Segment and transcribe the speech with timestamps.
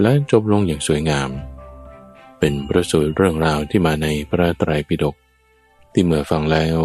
[0.00, 1.30] และจบลงอย่างสวยงาม
[2.38, 5.16] เป็นประสูตรเรื่องราวที่มาในพระไตรปิฎก
[5.92, 6.78] ที่เมื่อฟังแล้ว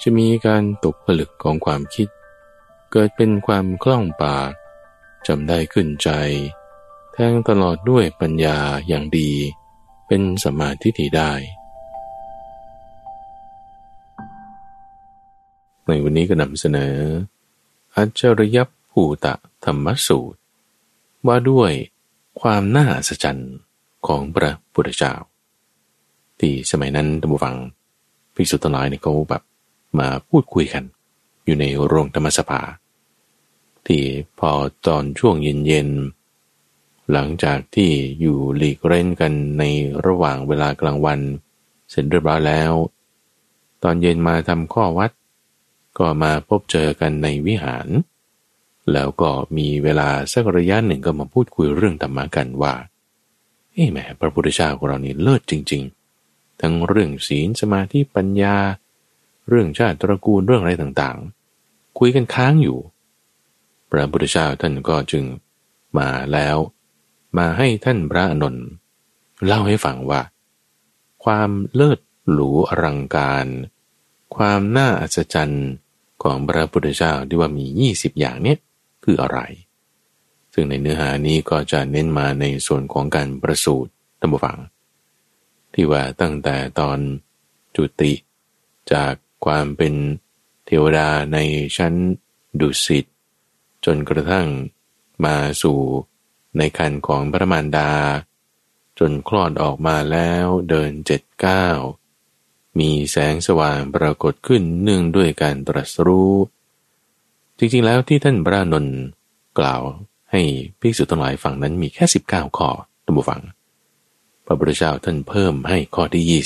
[0.00, 2.08] จะมีการตกผลึกของความคิด
[2.90, 4.50] เกิดเป็นความคล่องปาก
[5.26, 6.10] จำได้ขึ้นใจ
[7.12, 9.30] แทงตลอดด้วยปัญญาอย่างดี
[10.06, 11.32] เป็นสมาธิที่ได้
[15.86, 16.96] ในวันนี้ก็นำเสนอ
[17.96, 18.58] อัจฉริย
[18.90, 20.38] ภูตะธรรมสูตร
[21.26, 21.72] ว่าด้วย
[22.40, 23.52] ความน่าอัศจรรย์
[24.06, 25.14] ของพระพุทธเจ้า
[26.40, 27.56] ที่สมัยนั้นตัมบูฟัง
[28.34, 29.42] พิสุทั้งหลายเนี่ยเขาแบบ
[29.98, 30.84] มาพูดคุยกัน
[31.44, 32.60] อยู่ในโรงธรรมสภา
[33.86, 34.02] ที่
[34.38, 34.50] พอ
[34.86, 39.64] ตอนช่วงเย็นๆหลังจากที่อยู่หลีกเล่นกันใน
[40.06, 41.20] ระหว่างเวลากลางวัน
[41.90, 42.72] เสร็จเรียบร้อยแล้ว
[43.82, 45.10] ตอนเย็นมาทำข้อวัด
[45.98, 47.86] ก็มาพบเจอกันในวิหาร
[48.92, 52.74] แล้วก็มีเวลาสักระยะหนึ่งก็มาพูดคุยเรื่องธรรมะกันว่า
[53.72, 55.82] เอ้แม่พระพุทธเจ้าของเรานี่เลิศจริง
[56.22, 58.56] ๆ ทั้งเรื่องศีลสมาธิปัญญา
[59.48, 62.78] เรื่องชาติตระกูลเรื่องอะไรต่างๆ คุยกันค้างอยู่
[63.90, 65.24] พระพุทธเจ้าท่านก็จึง
[65.98, 66.56] มาแล้ว
[67.38, 68.66] มาให้ท่านพระอนนท์
[69.46, 70.20] เล่าให้ฟังว่า
[71.24, 71.98] ความเลิศ
[72.30, 73.46] หรูอลังการ
[74.36, 75.68] ความน่าอัศจรรย์
[76.22, 77.66] ของพระพุทธเจ้าที่ว่ามี
[77.96, 78.58] 20 อย่างเนี้ย
[79.04, 79.40] คืออะไร
[80.52, 84.58] ซึ่งในเนื้อหานี้ก็จะเน้นมาในส่วนของการประสูตรตั้งฟัง
[85.74, 86.98] ที่ว่าตั้งแต่ตอน
[87.76, 88.12] จุติ
[88.92, 89.12] จาก
[89.44, 89.94] ความเป็น
[90.66, 91.38] เทวดาใน
[91.76, 91.94] ชั้น
[92.60, 93.04] ดุสิต
[93.84, 94.46] จนกระทั่ง
[95.24, 95.80] มาสู่
[96.58, 97.90] ในคันของพระมารดา
[98.98, 101.66] จนคลอดออกมาแล้วเดินเจ็ดเก้า
[102.78, 106.34] มีแสงสว่างปรากฏขึ้นเนื่องด้วยการตรัสรู้
[107.62, 108.98] จริงๆแล้วที่ท่านพระนนท์
[109.58, 109.82] กล่าว
[110.30, 110.42] ให้
[110.80, 112.68] ภิกษุทั้งหลายฟังนั้นมีแค่ 19 ข้อ
[113.04, 113.40] ท่านผู้ฟัง
[114.46, 116.42] พระพุทธเจ้าท่านเพิ่มให้ข้อที่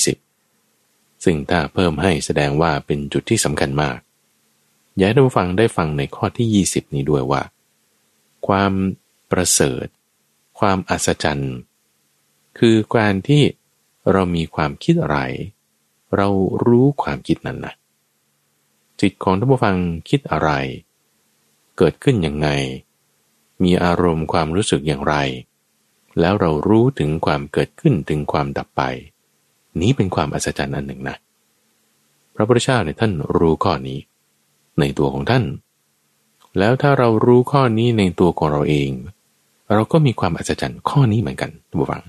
[0.55, 3.97] 20 ซึ่งถ้าเพิ่มให้แสดงว่าเป็นจุดที่สำคัญมาก
[4.97, 7.43] อยากให้ท่านผู้ฟังได้ฟังในข้อที่ 20 นี้ด้วยว่า
[8.47, 8.73] ความ
[9.31, 9.87] ประเสริฐ
[10.59, 11.55] ความอัศจรรย์
[12.59, 13.43] คือการที่
[14.13, 15.19] เรามีความคิดอะไร
[16.17, 16.29] เรา
[16.67, 17.75] รู้ความคิดนั้นนะ
[19.01, 19.77] จิตของท่านผู้ฟัง
[20.09, 20.51] คิดอะไร
[21.79, 22.49] เกิดขึ้นยังไง
[23.63, 25.15] มีอารมณ์ความรู้สึกอย่างไร
[26.21, 28.83] แล้วเรารู้ถึงความเกิดขึ้นถึงความดับไป
[29.81, 31.17] นี้เป็นความอัศจรรย์อันหนึ่งนะ
[32.35, 33.99] พระพุทธเจ้าเนี่ยท่านรู้ข้อนี้
[34.81, 35.45] ในตัวของท่าน
[36.59, 38.91] แล้วถ้าเรารู้ข้อนี้ในตัวของเราเอง
[39.73, 42.05] เราก็มีความอัศจรรย์ข้อนี้เหมือนกันทุกฝัง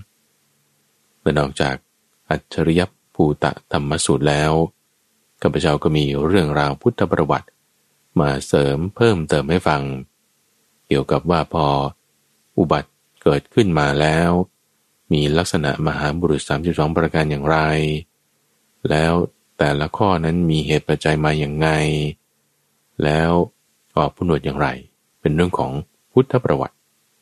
[1.22, 1.76] แต่นอกจาก
[2.30, 2.82] อัจฉริย
[3.16, 4.54] ภูตะธรรมสูตรแล้ว
[5.42, 7.48] ข้าพเจ้าก็มีเรื่องราวพุทธประวัติ
[8.20, 9.84] มาเสริมเพิ่มเติมให้ฟัง
[10.88, 11.68] เกี่ยวกับว่าพอ
[12.58, 12.92] อุบัติ
[13.24, 14.30] เกิดขึ้นมาแล้ว
[15.14, 17.58] มีลักษณะมหาบุรุษ 32 ประการอย่างไร
[18.90, 19.14] แล้ว
[19.58, 21.70] แต่ละข้อนั้นมีเหตุปัจจัยมาอย่างไง
[23.04, 23.32] แล้ว
[23.98, 24.68] ออกผนวดอย่างไร
[25.22, 25.72] เป็นเรื่องของ
[26.12, 26.78] พุทธประวัติ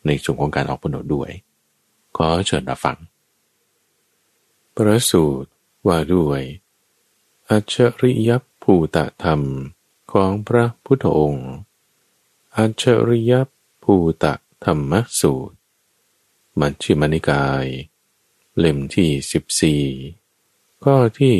[0.05, 1.31] ในส่วนของการออกผนวดด้วย
[2.17, 2.97] ขอเชิญรับฟัง
[4.75, 5.49] ประสูตร
[5.87, 6.41] ว่าด้วย
[7.49, 8.31] อัจฉริย
[8.63, 9.41] ภูตธรรม
[10.13, 11.51] ของพระพุทธองค์
[12.57, 13.33] อัจฉริย
[13.83, 14.33] ภูตะ
[14.65, 15.55] ธรรมสูตร
[16.59, 17.65] มัชฌิมานิกาย
[18.57, 21.35] เล่มที่ 14 ข้อที่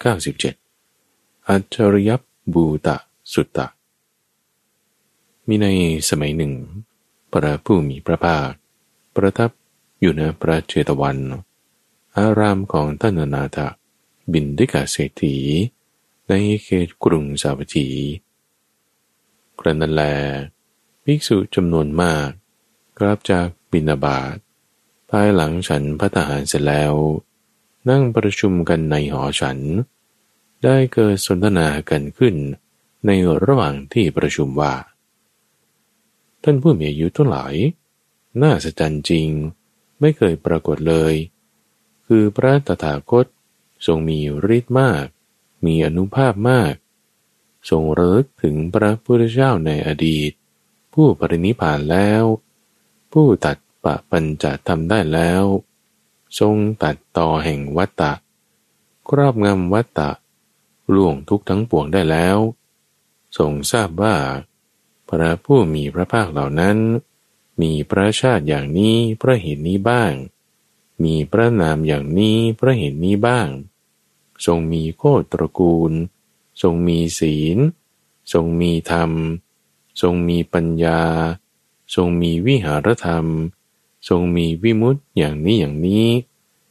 [0.00, 2.10] 197 อัจฉริย
[2.52, 2.96] บูตะ
[3.32, 3.66] สุตตะ
[5.46, 5.66] มีใน
[6.08, 6.54] สมัยหนึ่ง
[7.32, 8.50] พระผู้มีพระภาค
[9.14, 9.50] ประทับ
[10.00, 11.18] อยู่ในพระเจตวัน
[12.16, 13.58] อารามของท่านนาถ
[14.32, 15.36] บินดิกาเศรษฐี
[16.32, 16.34] ใน
[16.64, 17.88] เขตกรุงสาวัตถี
[19.58, 20.02] กระนั้นแล
[21.04, 22.28] ภิกษุจำนวนมาก
[22.98, 24.36] กลับจากบินาบาต
[25.10, 26.94] ภายหลังฉันพระทหารเสร็จแล้ว
[27.90, 29.58] นั่งประชุมกันในหอฉัน
[30.64, 32.34] ได้เกิดสนทนากันขึ้น
[33.06, 33.10] ใน
[33.44, 34.74] ระหว่างที่ประชุมว่า
[36.42, 37.54] ท่านผู้มีอายุทั้งหลาย
[38.42, 39.28] น่าสะใจจริง
[40.00, 41.14] ไม่เคยปรากฏเลย
[42.06, 43.26] คือพระตถาคต
[43.86, 44.18] ทรงมี
[44.58, 45.06] ฤทธิ์มาก
[45.64, 46.74] มีอนุภาพมาก
[47.70, 50.30] ทรงระลึกถึงพระพุทธเจ้าในอดีต
[50.94, 52.24] ผู้ปรินิพานแล้ว
[53.12, 55.44] ผู้ตัดปะปัญจะทำได้แล้ว
[56.40, 58.12] ทรงตัดต่อแห่งวัตตะ
[59.08, 60.10] ครอบงำวัตตะ
[60.94, 62.38] ล่วงทุกทั้งปวงได้แล้ว
[63.38, 64.16] ทรงทราบว่า
[65.08, 66.78] พระผู้มีพระภาคเหล่านั้น
[67.62, 70.12] มีพระชาติอย่างนี้พระเหตุนี้บ้าง
[71.04, 73.48] มีพระนามอย่างนี้พระเหตุนี้บ้าง
[74.46, 75.02] ทรงมีโค
[75.32, 75.92] ตรกูล
[76.62, 77.58] ทรงมีศีล
[78.32, 79.10] ทรงมีธรรม
[80.00, 81.02] ทรงมีปัญญา
[81.94, 83.26] ทรงมีวิหารธรรม
[84.08, 86.06] ทรงมีวิมุตติอย่างนี้อย่างนี้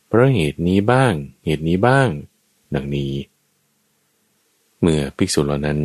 [0.10, 1.13] พระเหตุนี้บ้าง
[1.45, 2.10] เหตุนี้บ้าง
[2.75, 3.13] ดังนี้
[4.80, 5.80] เมื่อภิกษุเหล่านั้น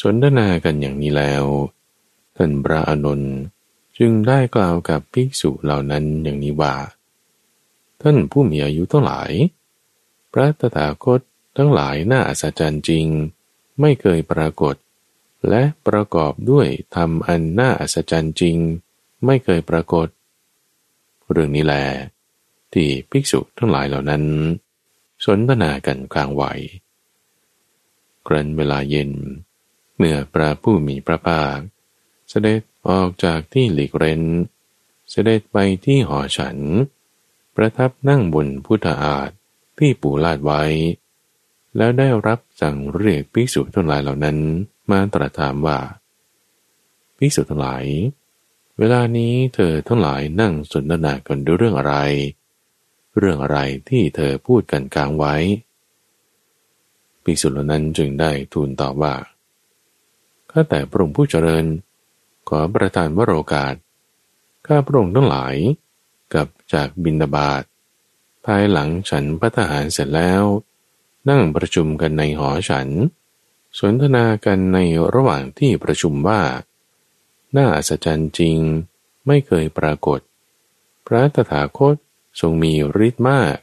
[0.00, 1.44] สนทนากันอย่างนี้แล้ว
[2.36, 3.22] ท่านพระอนุน
[3.98, 6.74] จึงได้กล่าวกับภิกษุเหล่านั้นอย่างนี้ว่า
[8.00, 9.32] ท่านผู้มีอายุทั้งหลาย
[10.32, 11.20] พระตถาคต
[11.56, 13.06] ทั้งหลายน่าอัศจรรย์จริง
[13.80, 14.76] ไม่เคยปรากฏ
[15.48, 18.56] และประกอบด้วยธรรมอันน่าอัศจรรย์จริง
[19.24, 20.08] ไม่เคยปรากฏ
[21.30, 21.84] เรื่องนี้แหละ
[22.72, 24.24] ที่ภิกษุทั้งหลายเหล่านั้น
[25.24, 26.44] สนทนากันกลางไหว
[28.26, 29.10] ครันเวลาเย็น
[29.96, 31.58] เมื่อพระผู้มีพระภาค
[32.28, 34.22] เสด็จออกจากที่หลีกเร้น
[35.10, 36.58] เสด็จไปที่หอฉัน
[37.56, 39.30] ประทับนั่งบนพุทธาฏ
[39.78, 40.62] ที่ปูลาดไว้
[41.76, 44.36] แล้วได้รับสั่งเรียกภิกษุทั้งหลายเหล่านั้น
[44.90, 45.78] มาตรัสถามว่า
[47.18, 47.84] ภิกษุทั้งหลาย
[48.78, 51.94] เวลานี้เธอทั้งหลายนั่งสนทนากันด้วยเรื่องอะไร
[53.18, 53.58] เรื่องอะไร
[53.88, 55.34] ที่เธอพูดกันกลางไว้
[57.22, 59.14] ภิกษุเหล่านั้นจึงได้ทูลตอบว่า
[60.50, 61.64] ข้าแต่พระองค์ผู้เจริญ
[62.48, 63.74] ขอประทานวโรกาส
[64.66, 65.54] ข้าพระองค์ทั้งหลาย
[66.34, 67.62] กับจากบินดาบาต
[68.46, 70.42] ภายหลังฉันพัฒหารเสร็จแล้ว
[71.28, 72.88] นั่งประชุมกันในหอฉัน
[73.78, 74.78] สนทนากันใน
[75.14, 76.42] ระหว่างที่ประชุมว่า
[77.56, 78.58] น่าอัศจรรย์จริง
[79.26, 80.20] ไม่เคยปรากฏ
[81.06, 81.96] พระตถาคต
[82.40, 82.72] ทรงมี
[83.06, 83.56] ฤทธิ์มาก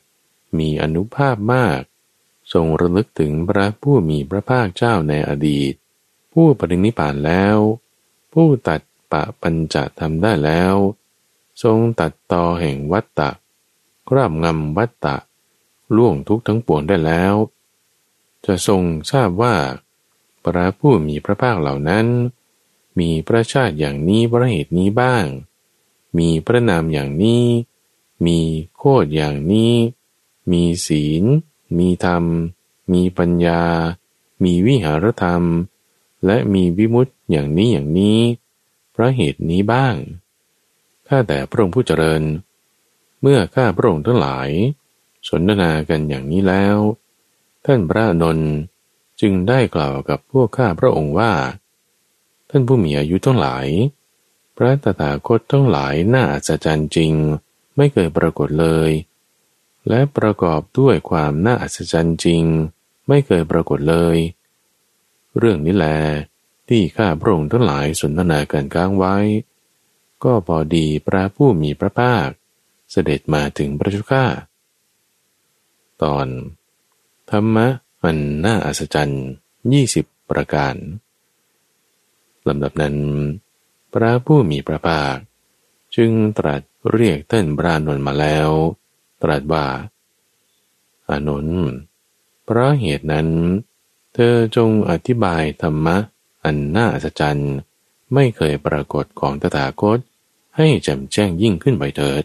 [0.59, 1.81] มีอนุภาพมาก
[2.53, 5.73] ทรงระลึกถึงพระผู้มีพระภาคเจ้าในอดีต
[6.33, 7.57] ผู้ปรินิพานแล้ว
[8.33, 10.75] ผู้ตัดปะปัญจะทำได้แล้ว
[11.63, 13.29] ทรงตัดต่อแห่งวัตตะ
[14.09, 15.17] ครอบงำวัตตะ
[15.95, 17.35] ล่วงทุกทั้งปวงได้แล้ว
[18.45, 19.55] จะทรงทราบว่า
[20.43, 22.05] พระผู้มีพระภาคเหล่านั้น
[22.99, 25.25] มีพระชาติอย่างนี้พระเหตุนี้บ้าง
[26.17, 27.45] มีพระนามอย่างนี้
[28.25, 28.39] มี
[28.77, 29.73] โคดอย่างนี้
[30.51, 31.23] มีศีล
[31.77, 32.23] มีธรรม
[32.93, 33.63] มีปัญญา
[34.43, 35.43] มีวิหารธรรม
[36.25, 38.19] และมีวิมุตติอย่างนี้อย่างนี้
[38.95, 39.95] พระเหตุนี้บ้าง
[41.07, 44.49] ข้าแต่พระองค์ผู้เจริญเเมื่อข้าพระองค์ทั้งหลาย
[45.29, 46.77] สนทนากันอย่างนี้แล้ว
[47.65, 48.51] ท่านพระนนท์
[49.21, 51.33] จึงได้กล่าวกับพวกข้าพระองค์ว่า
[52.49, 53.67] ท่านผู้มีอายุทั้งหลาย
[54.55, 57.13] พระตถาคตทั้งหลายน่าอัศจรรย์จริง
[57.77, 58.91] ไม่เคยปรากฏเลย
[59.89, 62.43] และประกอบด้วยความน่าอัศจรรย์จริง
[63.07, 64.17] ไม่เคยปรากฏเลย
[65.37, 65.87] เรื่องนี้แล
[66.69, 69.15] ที่ข้าพระองค์ทั้งหลายสนทนากันค้างไว้
[70.23, 72.29] ก็พอดีพระผู้มีพระภาค
[72.91, 74.25] เสด็จมาถึงพระชุก้า
[76.03, 76.27] ตอน
[77.31, 77.67] ธรรมะ
[78.03, 79.25] มันน่าอัศจรรย์
[79.73, 80.75] ยี่สิบประการ
[82.47, 82.95] ลำดับนั้น
[83.93, 85.15] พระผู้มีพระภาค
[85.95, 88.49] จึงตรัสเรียกเต้นบรานนมาแล้ว
[89.23, 89.65] ตรัสว่า
[91.09, 91.63] อานนท์
[92.43, 93.27] เพราะเหตุนั้น
[94.13, 95.97] เธอจงอธิบายธรรมะ
[96.43, 97.53] อันน่าอัศจรรย์
[98.13, 99.99] ไม่เคยปรากฏของตถาคต
[100.57, 102.23] ให้แจ่มแจ้งยิ่งขึ้นไปเถิด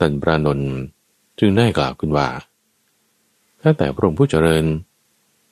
[0.00, 0.72] ตันพระนนท์
[1.38, 2.28] จึงได้กล่าวขึ้นว่า
[3.60, 4.64] ถ้าแต่พระองค์ผู้เจริญ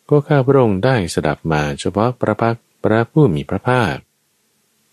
[0.08, 3.96] ก็ข้าพระองค์ได้สดับมาเฉพาะพระพักพระผู้มีพระภาค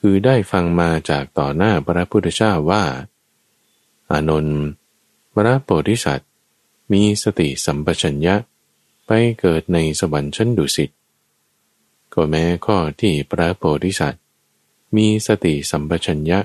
[0.01, 2.83] คือได้ฟังมาจากต่อหน้าพระพุทธเจ้าว่า
[4.11, 4.59] อานนท์
[5.35, 6.29] พระโพธิสัตว์
[6.91, 8.35] มีสติสัมปชัญญะ
[9.07, 10.89] ไปเกิดในสวรรค์ชั้นดุสิต
[12.13, 14.23] ก็แม้ข้อที่พระโพธิสัตว์
[14.95, 16.39] มีสติสัมปชัญญะ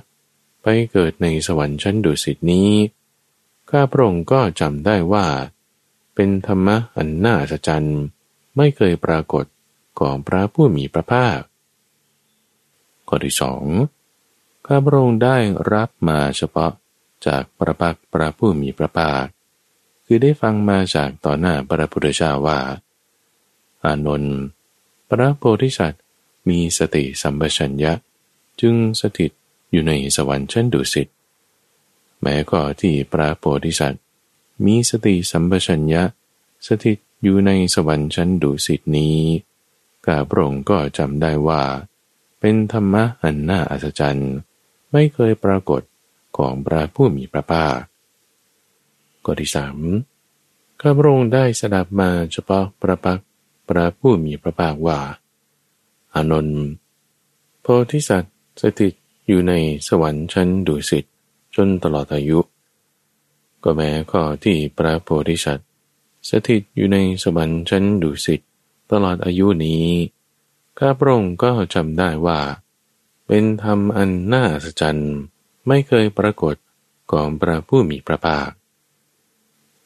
[0.63, 2.69] ไปเกิดในสวรรค์ชั้นดุสิตนี้
[3.71, 5.27] ข้าพระองค์ก็จำได้ว่า
[6.15, 8.01] เป็นธรรมะอันน่าอัศจรรย์
[8.57, 9.45] ไม่เคยปรากฏ
[10.01, 11.41] ของพระผู้มีพระภาค
[13.09, 13.65] ข้อที่สอง
[14.67, 15.37] ข้าพระองค์ได้
[15.73, 16.73] รับมาเฉพาะ
[17.27, 19.25] จากพระพักพระผู้มีพระภาค
[20.05, 22.59] คือได้ฟังมาจากต่อหน้าพระพุทธเจ้าว่า
[23.85, 24.39] อานนท์
[25.09, 26.03] พระโพธิสัตว์
[26.49, 27.93] มีสติสัมปชัญญะ
[28.61, 29.31] จึงสถิต
[29.71, 31.09] อยู่ในสวรรค์ชั้นดุสิต
[32.23, 34.03] แม้ก็ที่พระโพธิสัตว์
[34.65, 36.03] มีสติสัมปชัญญะ
[36.67, 39.17] สถิตอยู่ในสวรรค์ชั้นดุสิตนี้
[40.07, 41.63] กาพระองค์ก็จำได้ว่า
[42.41, 44.33] เป็นธรรมะอันน่าอัศจรรย์
[44.93, 45.83] ไม่เคยปรากฏ
[46.37, 47.79] ของพระผู้มีพระภาค
[49.25, 49.79] ข้อที่สาม
[50.81, 53.21] ข้าพระองค์ได้สดับมาเฉพาะพระพัก
[53.69, 55.01] พระผู้มีพระภาคว่า
[56.15, 56.63] อานนท์
[57.63, 58.95] โพธิสัตว์สถิต
[59.27, 59.53] อยู่ใน
[59.89, 61.05] สวรรค์ชั้นดุสิต
[61.57, 62.39] จนตลอดอายุ
[63.65, 65.69] ก็แม้ข้อที่พระโพธิสัตว์
[66.29, 68.41] สถิตอยู่ในสวรรค์ชั้นดุสิต
[68.93, 69.85] ตลอดอายุนี้
[70.79, 72.41] ข้าพระองค์ก็จำได้ว่า
[73.27, 74.83] เป็นธรรมอันน่าสะใจ
[75.67, 76.55] ไม่เคยปรากฏ
[77.13, 78.51] ของพระผู้มีพระภาค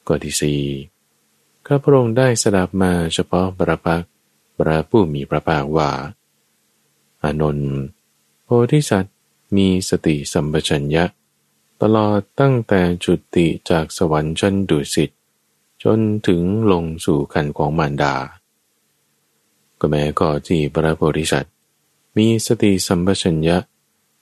[0.07, 0.63] ข้อที่สี่
[1.67, 4.05] ข้าพระองค์ได้สดับมาเฉพาะพระพัก
[4.59, 5.91] พระผู้มีพระภาคว่า
[7.23, 7.75] อานนท์
[8.45, 9.15] โพธิสัตว์
[9.57, 11.05] มีสติสัมปชัญญะ
[11.83, 15.11] ตลอดตั้งแต่จุติจากสวรรค์ชั้นดุสิต
[15.85, 18.15] จนถึงลงสู่คันของมารดา
[19.81, 21.55] ก็แม้ก่อที่พระโพธิสัตว์
[22.17, 23.57] มีสติสัมปชัญญะ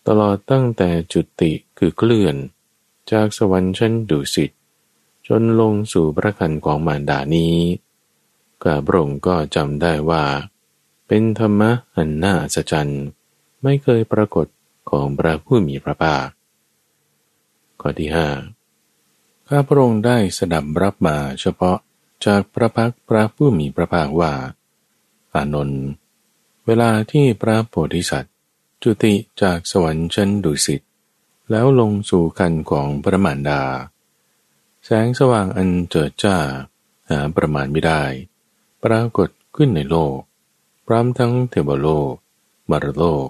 [0.06, 2.36] ตลอดตั้งแต่จุติคือเคลื่อน
[3.12, 4.50] จากสวรรค์ชั้นดุสิต
[5.28, 7.56] จนลงสู่พระคันของมารดานี้
[8.62, 10.24] กาพระองค์ก็จำได้ว่า
[11.06, 13.04] เป็นธรรมะอันน่าอัศจรรย์
[13.62, 14.46] ไม่เคยปรากฏ
[14.90, 16.41] ของพระผู้มีพระภาค
[17.82, 18.28] ข้อที่ห้า
[19.48, 21.78] ข้าพระองค์ได้สดับรับมาเฉพาะ
[22.26, 24.32] จากพระพักพระผู้มีพระภาคว่า
[25.34, 25.84] อานนท์
[26.66, 28.34] เวลาที่พระโพธิสัตว์
[28.82, 30.80] จุติจากสวรรค์ชั้นดุสิต
[31.50, 33.62] แล้วลงสู่คันของพระมารดา
[34.84, 36.36] แสงสว่างอันเจิดจ้า
[37.10, 38.02] หาประมาณไม่ได้
[38.84, 40.16] ปรากฏขึ้นในโลก
[40.86, 42.12] พร้อมทั้งเทวโลก
[42.70, 43.26] มรโลก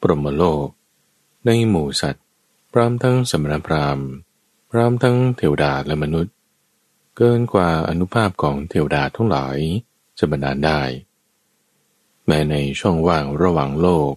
[0.00, 0.66] ปรมโลก
[1.46, 2.26] ในหมู่สัตว์
[2.78, 4.08] ร้อมทั้งสมณพราหมณ์
[4.70, 6.34] พร้อมทั้งเทวดาและมนุษย์
[7.16, 9.58] เกินกว่าอนุภาพของเทวดาทั้งหลาย
[10.18, 10.82] จะบรรดาได้
[12.26, 14.12] แม้ในช่องว่างระหว่างโลก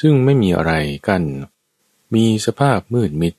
[0.00, 0.72] ซึ่งไม่มีอะไร
[1.08, 1.24] กัน้น
[2.14, 3.34] มีสภาพมืดมิด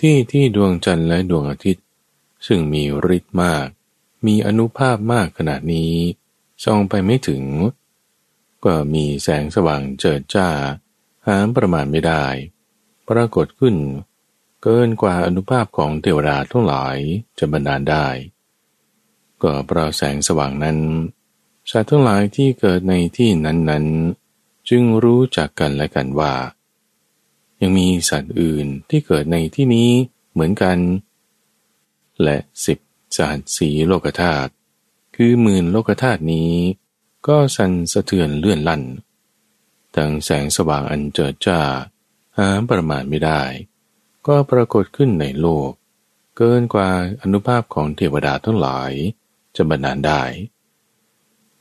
[0.00, 1.84] ที่ที่ดวงจันทร์และดวงอาทิตย์
[2.46, 2.82] ซึ่งมี
[3.16, 3.66] ฤทธิ์มาก
[4.26, 5.94] มีอนุภาพมากขนาดนี้
[6.64, 7.42] ส่องไปไม่ถึง
[8.64, 10.48] ก็มีแสงสว่างเจิดจ้า
[11.26, 12.24] หาประมาณไม่ได้
[13.08, 13.76] ปรากฏขึ้น
[14.62, 16.96] เกินกว่าอนุภาพของเทวดาทั้งหลาย
[17.38, 18.06] จะบรรดาลได้
[19.42, 20.78] ก็เพราะแสงสว่างนั้น
[21.70, 26.34] สัตว์ทั้งหลายที่เกิดในที่นั้นๆ จึงรู้จักกันและกันว่า
[27.60, 29.90] ยังมีสัตว์อื่นที่เกิดในที่นี้
[30.32, 30.78] เหมือนกัน
[32.22, 32.36] และ
[32.66, 32.78] สิบ
[33.16, 34.50] สหัสสีโลกธาตุ
[35.16, 36.52] คือหมื่นโลกธาตุนี้
[37.28, 38.82] ก็สั่นสะเทือนเลื่อนลั่น
[39.96, 41.60] ทั้งแสงสว่างอันเจิดจ้า
[42.38, 43.42] หาประมาณไม่ได้
[44.26, 45.70] ก็ปรากฏขึ้นในโลก
[46.36, 46.90] เกินกว่า
[47.22, 48.92] อนุภาพของเทวดาทั้งหลาย
[49.56, 50.22] จะบรรดาลได้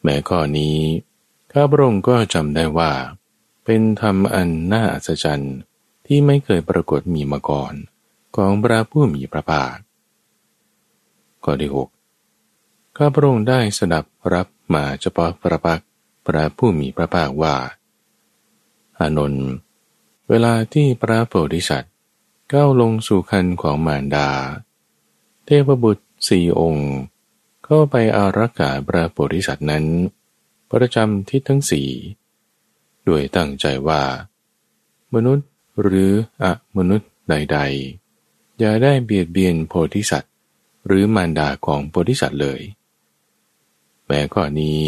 [0.01, 0.77] แม้ข้อนี้
[1.51, 2.91] ข้าพระองค์ก็จำได้ว่า
[3.65, 5.57] เป็นธรรมอันน่าอัศจรรย์
[6.05, 7.73] ที่ไม่เคยปรากฏมีมาก่อน
[8.35, 9.75] ของพระผู้มีพระภาค
[11.43, 11.89] ข้อที่หก
[12.97, 15.81] ข้าพระองค์ได้สดับรับมาเฉพาะพระพัก
[16.25, 17.55] พระผู้มีพระภาคว่า
[18.99, 19.47] อานนท์
[20.29, 21.93] เวลาที่พระโพธิสัตว์
[22.53, 24.29] ก้าวลงสู่คันของมารดา
[25.45, 26.91] เทพบุตรสี่องค์
[27.65, 29.85] เข้าไปอารักขาพระโพธิสัตว์นั้น
[30.71, 31.89] ประจำทิศทั้งสี่
[33.07, 34.03] ด้วยตั้งใจว่า
[35.13, 35.47] มนุษย์
[35.81, 36.11] หรือ
[36.43, 37.59] อะมนุษย์ใด
[38.09, 40.33] ๆ อย่าได้เบียดเบียนโพธิสัตว์
[40.85, 42.61] หรือมารดาของโพธิสัตว์เลย
[44.05, 44.81] แม้ข้อนี้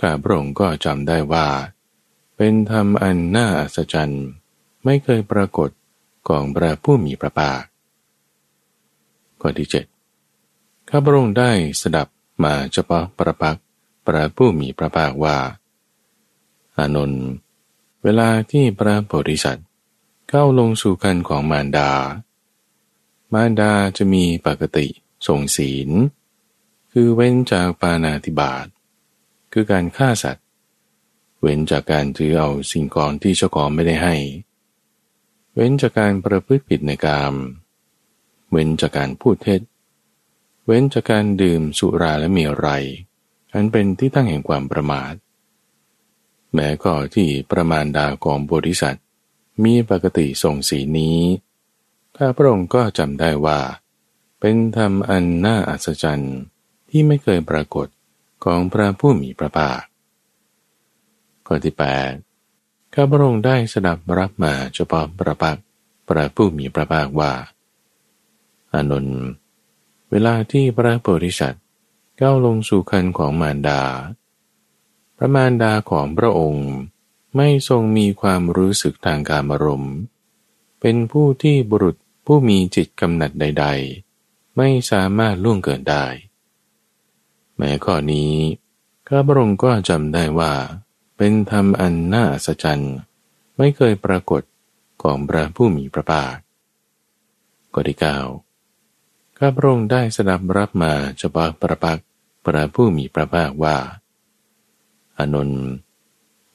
[0.00, 1.48] ข้าพระองค์ก็จำได้ว่า
[2.36, 4.26] เป็นธรรมอันน่าอัศจรรย์
[4.90, 5.70] ไม่เคยปรากฏ
[6.28, 7.62] ของพระผู้มีพระภาค
[9.40, 9.86] ข้อที่เจ็ด
[10.90, 12.08] ข้าพระองค์ได้สดับ
[12.44, 13.58] มาเฉพาะพระพัก
[14.06, 15.38] พระผู้มีพระภาคว่า
[16.78, 17.26] อานนท์
[18.02, 19.68] เวลาที่พระโพธิสัตว์
[20.28, 21.90] เข้าลงสู่คันของมารดา
[23.32, 24.86] มารดาจะมีปกติ
[25.26, 25.90] ทรงศีล
[26.92, 28.66] คือเว้นจากปานาติบาต
[29.52, 30.46] คือการฆ่าสัตว์
[31.40, 34.16] เว้นจากการถือเอาสิ่งของที่เจ้าของไม่ได้ให้
[35.60, 37.34] เว้นจากการประพฤติผิดในกาม
[38.50, 39.60] เว้นจากการพูดเท็จ
[40.66, 42.68] เว้นจากการดื่มสุราและมีไร
[43.52, 45.14] อันเป็นที่ตั้งแห่งความประมาท
[46.54, 48.98] แม้ก็ที่ประมาณดาของบริษัท
[49.64, 51.20] มีปกติส่งสีนี้
[52.16, 53.60] ข้าพระองค์ก็จำได้ว่า
[54.40, 56.36] เป็นธรรมอันน่าอัศจรรย์
[56.88, 57.88] ที่ไม่เคยปรากฏ
[58.44, 59.80] ของพระผู้มีพระภาค
[61.46, 62.12] ข้อที่แปด
[62.94, 65.58] ข้าพระองค์ได้สดับรับมาเฉพาะพระพัก
[66.08, 67.32] พระผู้มีพระภาคว่า
[68.72, 69.22] อานนท์
[70.10, 71.64] เวลาที่พระโพธิสัตว์
[72.20, 73.82] ก้าวลงสู่คันของมารดา
[75.16, 76.68] พระมารดาของพระองค์
[77.36, 79.94] ไม่ทรงมีความรู้สึกทางการอารมณ์
[80.80, 83.66] เป็นผู้ที่บุรุษผู้มีจิตกำหนัดใด
[84.10, 86.04] ๆ ไม่สามารถล่วงเกินได้
[87.56, 88.32] แม้ข้อนี้
[89.08, 90.52] ข้าพระองค์ก็จำได้ว่า
[91.18, 92.94] เป็นธรรมอันน่าอัศจรรย์
[93.56, 94.42] ไม่เคยปรากฏ
[95.02, 96.34] ของพระผู้มีพระภาค
[97.72, 98.18] ข้อที่เก้า
[99.38, 102.00] ข้าพระองค์ได้สดับรับมาเฉพาะประปัก
[102.44, 103.76] พระผู้มีพระภาคว่า
[105.18, 105.64] อานนท์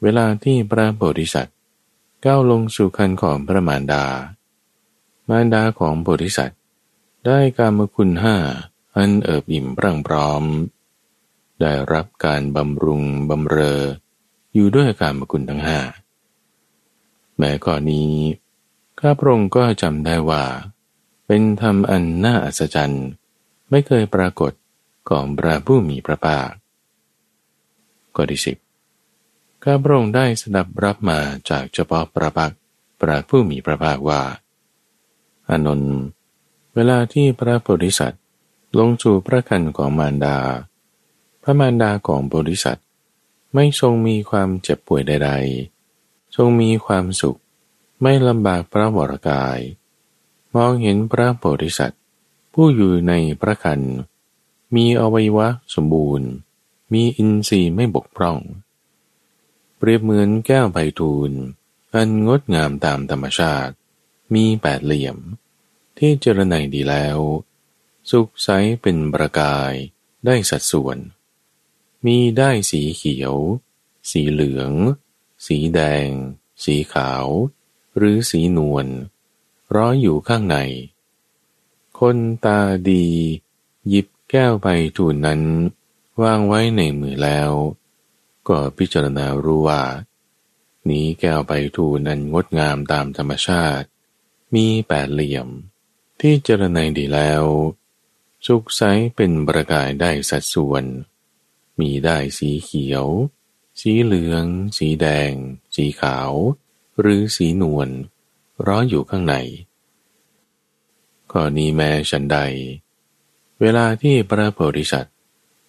[0.01, 1.58] เวลาที่พระโพธิสัตว์
[2.25, 4.05] ก้าวลงสู่คันของพระมารดา
[5.29, 6.60] มารดาของโพธิสัตว์
[7.25, 8.36] ได้กามคุณห้า
[8.96, 10.43] อันเอิบอิ่มร่างพร้อม
[11.62, 13.82] ได้รับการบำรุงบำเรอ
[14.53, 15.79] อยู่ด้วยการมคุณทั้งห้า
[17.38, 18.12] แม้ก่อนนี้
[19.00, 20.43] ข้าพระองค์ก็จำได้ว่า
[21.27, 23.05] เป็นธรรมอันน่าอัศจรรย์
[23.69, 24.51] ไม่เคยปรากฏ
[25.10, 26.50] ของพระผู้มีพระภาค
[28.15, 28.57] ข้อที่สิบ
[29.63, 31.19] ข้าพระองค์ได้สดับรับมา
[31.50, 32.53] จากเฉพาะพระพัก
[33.01, 34.22] พระผู้มีพระภาคว่า
[35.50, 35.98] อานนท์
[36.75, 38.22] เวลาที่พระโพธิสัตว์
[38.79, 40.38] ลงสู่พระคันของมารดา
[41.43, 42.83] พระมารดาของโพธิสัตว์
[43.53, 45.31] ไม่ทรงมีความเจ็บป่วยใด
[45.83, 47.39] ๆ ทรงมีความสุข
[48.01, 49.60] ไม่ลำบากพระวรกาย
[50.55, 52.01] มองเห็นพระโพธิสัตว์
[52.53, 53.81] ผู้อยู่ในพระคัน
[54.75, 56.29] มีอวัยวะสมบูรณ์
[56.93, 58.39] มีอินทรีย์ไม่บกพร่อง
[59.77, 61.31] เปรียบเหมือนแก้วใบทูล
[61.95, 63.74] อันงดงามตามธรรมชาติ
[64.33, 65.17] มีแปดเหลี่ยม
[65.98, 67.17] ที่เจรไนดีแล้ว
[68.10, 68.50] สุขใส
[68.81, 69.74] เป็นประกาย
[70.25, 70.98] ได้สัดส่วน
[72.05, 73.36] มีได้สีเขียว
[74.12, 74.72] สีเหลือง
[75.45, 76.10] สีแดง
[76.63, 77.25] สีขาว
[77.98, 78.88] หรือสีนวล
[79.75, 80.57] ร้อยอยู่ข้างใน
[82.00, 83.05] คนตาดี
[83.89, 84.67] หยิบแก้วใบ
[84.98, 85.41] ทูลนั้น
[86.24, 87.51] วางไว้ในมือแล้ว
[88.48, 89.83] ก็พิจารณารู้ว่า
[90.89, 93.88] นี้แก้วใบทูนั้นงดงามตามธรรมชาติ
[94.53, 95.48] มีแปดเหลี่ยม
[96.19, 97.43] ที่เจรไนดีแล้ว
[98.45, 98.82] สุกใส
[99.15, 100.84] เป็นประกายได้สัดส่วน
[101.84, 103.06] มีได้สีเขียว
[103.80, 104.46] สีเหลือง
[104.78, 105.32] สีแดง
[105.76, 106.32] สีขาว
[107.00, 107.89] หรือสีนวล
[108.67, 109.36] ร้อยอยู่ข้างใน
[111.32, 112.38] ก็นี้แม้ฉันใด
[113.62, 115.15] เวลาที่พระโพธิสัตว์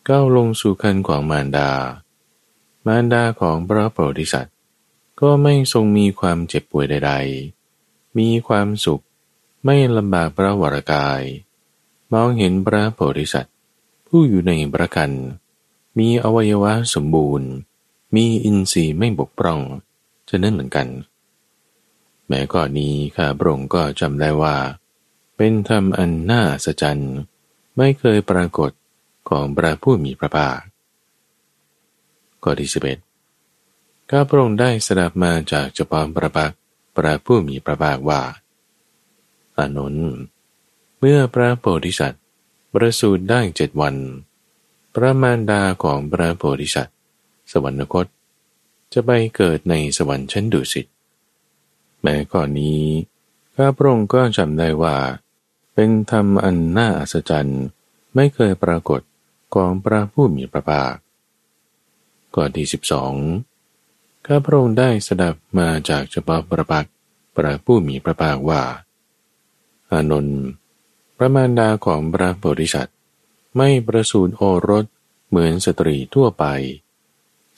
[0.09, 1.71] ก้าวลงสู่คันของมารดา
[2.87, 4.55] มารดาของพระโพธิสัตว์
[5.21, 7.13] ก็ไม่ทรงมีความเจ็บป่วยใด
[7.65, 9.05] ๆ มีความสุข
[9.65, 11.23] ไม่ลำบากพระวรกาย
[12.13, 13.55] มองเห็นพระโพธิสัตว์
[14.07, 15.11] ผู้อยู่ในประกัน
[15.99, 17.51] มีอวัยวะสมบูรณ์
[18.15, 19.61] มีอินทรีย์ไม่บกพร่อง
[20.29, 20.89] จะนั่นเหมือนกัน
[22.29, 24.57] แม้ก่อนนี้ข้าพระองค์ก็จำได้ว่า
[25.37, 26.85] เป็นธรรมอันน่าสะใจ
[27.77, 28.71] ไม่เคยปรากฏ
[29.29, 30.59] ของพระผู้มีพระภาค
[32.43, 32.99] ข้อที่สิบเอ็ด
[34.11, 36.53] ข้าพระองค์ได้สดับมาจากเฉพาพระพัก
[36.97, 38.23] พระผู้มีพระภาคว่า
[39.59, 40.09] อานนท์
[40.99, 42.23] เมื่อพระโพธิสัตว์
[42.73, 43.95] ประสูติได้เจ็ดวัน
[44.95, 46.97] พระมารดาของพระโพธิสัตว์
[47.53, 48.07] สวรรคต
[48.93, 50.87] จะไปเกิดในสวรรค์ชั้นดุสิต
[52.03, 52.83] แม้ก่อนนี้
[53.55, 54.97] ข้าพระองค์ก็จำได้ว่า
[55.75, 57.63] เป็นธรรมอันน่าอัศจรรย์
[58.15, 59.01] ไม่เคยปรากฏ
[59.55, 60.95] ของพระผู้มีพระภาค
[62.35, 63.13] ข้อนที่สิบสอง
[64.27, 66.87] ข้าพระองค์ได้สดับมาจากเฉพาะประปัก
[67.37, 68.63] พระผู้มีพระภาคว่า
[69.91, 70.41] อานนท์
[71.17, 72.97] พระมารดาของพระโพธิสัตว์
[73.57, 74.85] ไม่ประสูติโอรส
[75.29, 76.45] เหมือนสตรีทั่วไป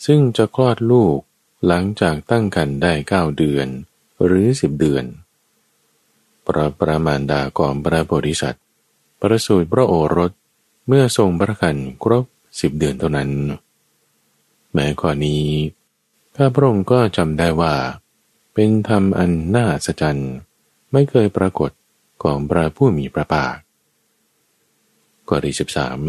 [0.07, 1.19] ซึ่งจะคลอดลูก
[1.67, 3.69] หลังจากตั้งครรภ์ได้เก้าเดือน
[4.25, 5.05] หรือสิบเดือน
[6.47, 8.65] พระประมารดาของพระโพธิสัตว์
[9.21, 10.33] ประสูติพระโอรส
[10.87, 12.25] เมื่อทรงพระคันครบ
[12.61, 13.31] สิบเดือนเท่านั้น
[14.73, 15.45] แม้ข้อนี้
[16.37, 17.75] ข้าพระองค์ก็จำได้ว่า
[18.55, 20.05] เป็นธรรมอันน่าสะใจ
[20.93, 21.71] ไม่เคยปรากฏ
[22.23, 23.66] ของพระผู้มีพระภาค
[25.29, 26.01] ข้อที่สิบสาม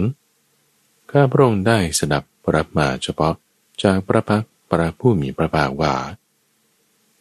[1.11, 2.23] ข้าพระองค์ได้สดับ
[2.55, 3.35] รับมาเฉพาะ
[3.83, 5.95] จากพระพักพระผู้มีพระภาคว่า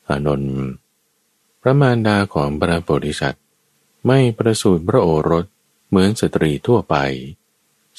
[0.08, 0.58] อานนท์
[1.62, 3.44] พระมารดาของพระโพธิสัตว์
[4.06, 5.44] ไม่ประสูติพระโอรส
[5.88, 6.96] เหมือนสตรีทั่วไป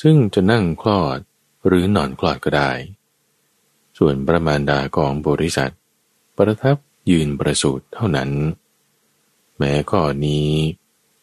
[0.02, 1.20] ซึ่งจะนั่งคลอด
[1.68, 2.72] หรือนอนคลอดก็ได้
[3.98, 5.72] ส่วนประมาณดาของบริษัท
[6.38, 6.78] ประทับ
[7.10, 8.32] ยืนประสูติเท่านั้น
[9.58, 10.50] แม้ข้อนี้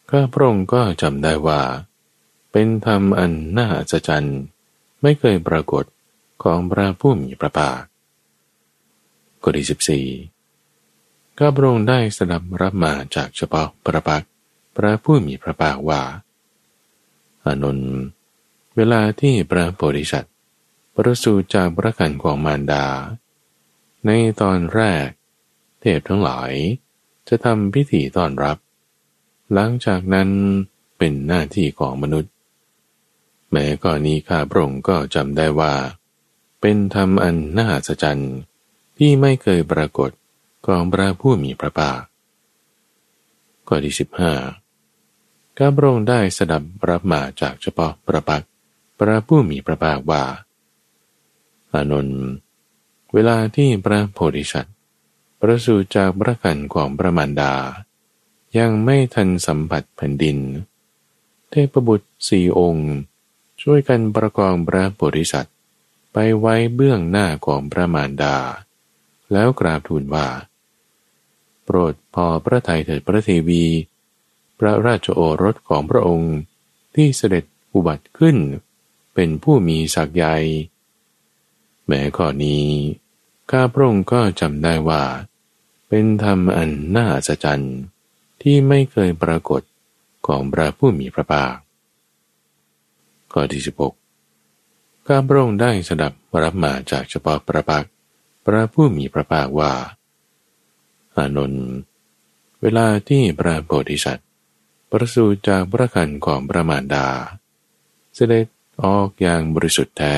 [0.09, 1.61] ข้าพระองค์ก็จำได้ว่า
[2.57, 4.39] เป็นธรรมอันน่าอัศจรรย์
[5.01, 5.85] ไม่เคยปรากฏ
[6.43, 7.81] ของพระผู้มีพระภาค
[9.41, 10.05] ข้อที่สิบสี่
[11.37, 14.23] ข้าพระองค์ได้สดับรับมาจากเฉพาะพระพัก
[14.75, 16.01] พระผู้มีพระภาคว่า
[17.45, 17.95] อานนท์
[18.75, 20.33] เวลาที่พระโพธิสัตว์
[20.95, 22.85] ประสูติจากพระคันของมารดา
[24.05, 24.09] ใน
[24.41, 25.07] ตอนแรก
[25.79, 26.51] เทพทั้งหลาย
[27.27, 28.57] จะทำพิธีต้อนรับ
[29.53, 30.29] หลังจากนั้น
[30.97, 32.33] เป็นหน้าที่ของมนุษย์
[33.57, 35.73] แม้ก่อนนี้ข้าพระองค์ก็จำได้ว่า
[36.61, 38.05] เป็นธรรมอันน่าสะใจ
[38.97, 40.11] ที่ไม่เคยปรากฏ
[40.65, 42.01] ของพระผู้มีพระภาค
[43.67, 44.33] ข้อที่สิบห้า
[45.57, 48.43] ข้าพระองค์ได้สดับรับมาจากเฉพาะพระปัก
[48.99, 50.23] พระผู้มีพระภาคว่า
[51.73, 52.23] อานนท์
[53.13, 54.75] เวลาที่พระโพธิสัตว์
[55.39, 57.53] ประสูติจากพระกันของพระมารดา
[58.57, 60.37] ยังไม่ทันสัมผัสแผ่นดิน
[61.49, 62.91] เทพบุตรสี่องค์
[63.67, 65.55] ช่วยกันประกองพระโพธิสัตว์
[66.13, 68.37] ไปไว้เบื้องหน้าของพระมารดา
[69.31, 70.27] แล้วกราบทูลว่า
[71.63, 73.65] โปรดพอพระทัยเถิดพระเทวี
[74.59, 76.35] พระราชโอรสของพระองค์
[76.95, 78.37] ที่เสด็จอุบัติขึ้น
[79.13, 80.35] เป็นผู้มีศักย์ใหญ่
[81.87, 82.65] แม้ข้อนี้
[83.51, 85.03] ข้าพระองค์ก็จำได้ว่า
[85.87, 87.75] เป็นธรรมอันน่าอัศจรรย์
[88.41, 89.61] ที่ไม่เคยปรากฏ
[90.27, 91.64] ของพระผู้มีพระภาค
[93.37, 93.93] ข้อที่สิบหก
[95.07, 97.83] ข้าพระองค์ได้สดับรับมาจากเฉพาะพระภาค
[98.45, 99.73] พระผู้มีพระภาคว่า
[101.15, 101.67] อานนท์
[102.61, 104.27] เวลาที่พระโพธิสัตว์
[104.91, 107.07] ประสูติจากพระคันของพระมารดา
[108.15, 108.45] เสด็จ
[108.83, 110.17] ออกอย่างบริสุทธิ์แท้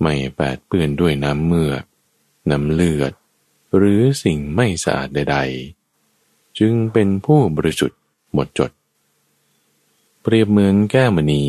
[0.00, 1.82] ไม่แปดเปื้อนด้วยน้ำเมือก
[2.50, 3.12] น้ำเลือด
[3.76, 5.38] หรือสิ่งไม่สะอาดใด
[5.96, 8.00] ๆ จึงเป็นผู้บริสุทธิ์
[8.32, 8.70] หมดจด
[10.22, 11.44] เปรียบเหมือนแก้วมณี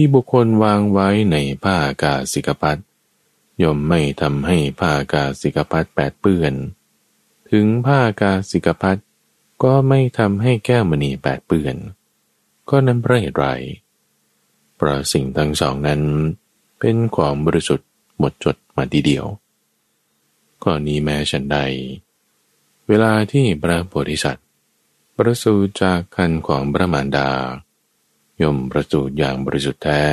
[0.00, 2.78] ที่บุคคลวางไว้ในผ้ากาสิกพัด
[3.62, 6.54] ย่อมไม่ทำให้ผ้ากาสิกพัดแปดเปื้อน
[7.50, 8.98] ถึงผ้ากาสิกพัด
[9.62, 11.76] ก็ไม่ทำให้แก้วมณีแปดเปื้อน
[12.70, 13.46] ก็นั้นเพราะเหตุไร
[14.76, 16.02] เพราะสิ่งทั้งสองนั้น
[16.78, 19.24] เป็นความบริสุทธิ์หมดจดมาทีเดียว
[20.62, 21.58] ก็นี้แม้ฉันใด
[22.88, 24.46] เวลาที่พระโพธิสัตว์
[25.16, 27.30] ประสูติจากคันของพระมารดา
[28.42, 30.04] ยมประสูติอย่างบริสุทธิ์แท้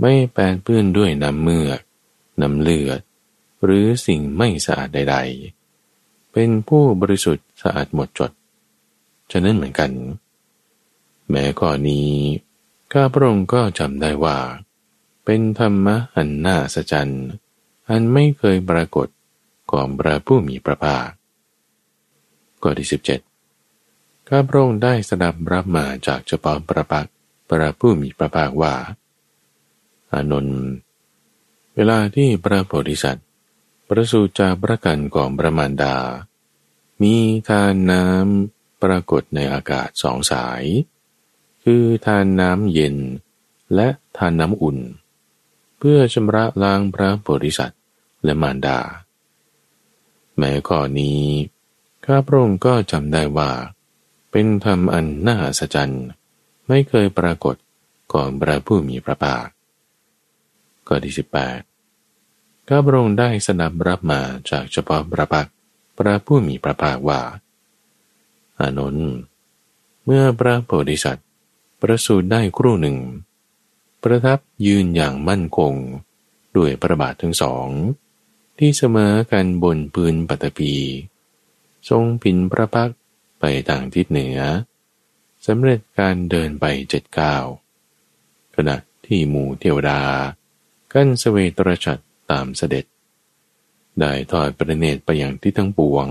[0.00, 1.80] ไม่แปนเปื้อนด้วยน้ำเมือก
[2.40, 3.00] น้ำเลือด
[3.64, 5.16] หรือสิ่งไม่สะอาดใด
[5.74, 8.32] ๆ เป็นผู้บริสุทธิ์สะอาดหมดจด
[9.30, 9.90] ฉะนั้นเหมือนกัน
[11.30, 12.10] แม้ก่อนนี้
[12.92, 14.38] ข้าพระองค์ก็จำได้ว่า
[15.24, 16.94] เป็นธรรมะอันน่าสะใจ
[17.90, 19.08] อันไม่เคยปรากฏ
[19.70, 21.08] ของพระผู้มีพระภาค
[22.62, 23.20] ข้อที่สิบเจ็ด
[24.28, 27.08] ข้าพระองค์ได้สดับรับมาจากเฉพาะพระปัก
[27.48, 28.74] พระผู้มีพระภาคว่า
[30.12, 30.60] อานนท์
[31.74, 33.26] เวลาที่พระโพธิสัตว์
[33.88, 35.96] ประสูติจากพระกันของพระมารดา
[37.02, 37.14] มี
[37.48, 40.64] ทานน้ำปรากฏในอากาศสองสาย
[41.64, 42.96] คือทานน้ำเย็น
[43.74, 44.78] และทานน้ำอุ่น
[45.78, 47.80] เพื่อชำระล้างพระโพธิสัตว์
[48.24, 48.78] และมารดา
[50.36, 51.22] แม้ข้อนี้
[52.04, 53.50] ข้าพระองค์ก็จำได้ว่า
[54.30, 55.76] เป็นธรรมอันน่าสะใจ
[56.68, 57.56] ไม่เคยปรากฏ
[58.12, 59.46] ก่อนพระผู้มีพระภาค
[60.86, 61.60] ข้อที่สิบแปด
[62.68, 65.48] ข้าพระองค์ได้สนับรับมาจากเฉพาะพระพัก
[65.98, 67.20] พระผู้มีพระภาคว่า
[68.58, 69.10] อานนท์
[70.04, 71.28] เมื่อพระโพธิสัตว์
[71.80, 72.98] ประสูติได้ครู่หนึ่ง
[74.02, 75.74] ประทับยืนอย่างมั่นคง
[76.56, 77.68] ด้วยพระบาททั้งสอง
[78.58, 80.74] ที่เสมอกันบนพื้นปัตภี
[81.88, 82.90] ทรงผินพระพัก
[83.40, 84.38] ไปทางทิศเหนือ
[85.46, 87.44] สำเร็จการเดินไปเจ็ดก้าว
[88.56, 90.00] ขณะที่หมู่เทวดา
[90.92, 91.98] กั้นสเสวตรชัด
[92.30, 92.84] ตามเสด็จ
[94.00, 96.08] ได้ทอดประเนตรไปอย่างที่ทั้งปวง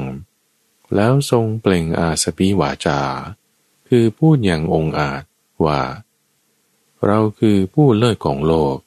[0.96, 3.02] แล้วทรงเปล่งอาสปีวาจา
[3.88, 5.24] คือพูดอย่างองอาจ
[5.66, 5.82] ว่า
[7.06, 8.78] เราคือผู้เลิศของโลก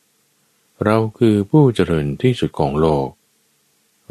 [0.84, 3.08] เราคือผู้เจริญที่สุดของโลก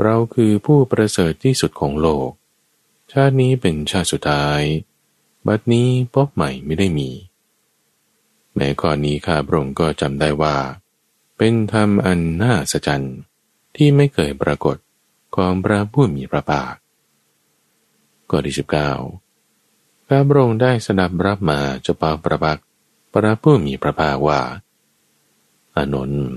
[0.03, 2.29] เราคือผู้ประเสริฐที่สุดของโลก
[3.11, 4.61] ชาตินี้เป็นชาติสุดท้าย
[5.49, 7.09] บัดนี้พบใหม่ไม่ได้มี
[8.55, 10.55] แม้ก่อนนี้ข้าพระองค์ก็จำได้ว่า
[11.37, 12.89] เป็นธรรมอันน่าสะใจ
[13.75, 14.77] ที่ไม่เคยปรากฏ
[15.35, 16.73] ของพระผู้มีพระภาค
[18.29, 18.91] ข้อที่สิบเก้า
[20.07, 22.59] ข้าพระองค์ได้สดับรับมาจะปาประบัก
[23.13, 24.41] พระผู้มีพระภาคว่า
[25.75, 26.27] อานนท์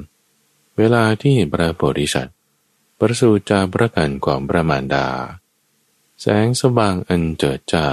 [0.76, 2.36] เวลาที่พระโพธิสัตว์
[2.98, 5.06] ประสูติจากพระกันของพระมารดา
[6.20, 7.86] แสงสว่างอันเจิดจ้า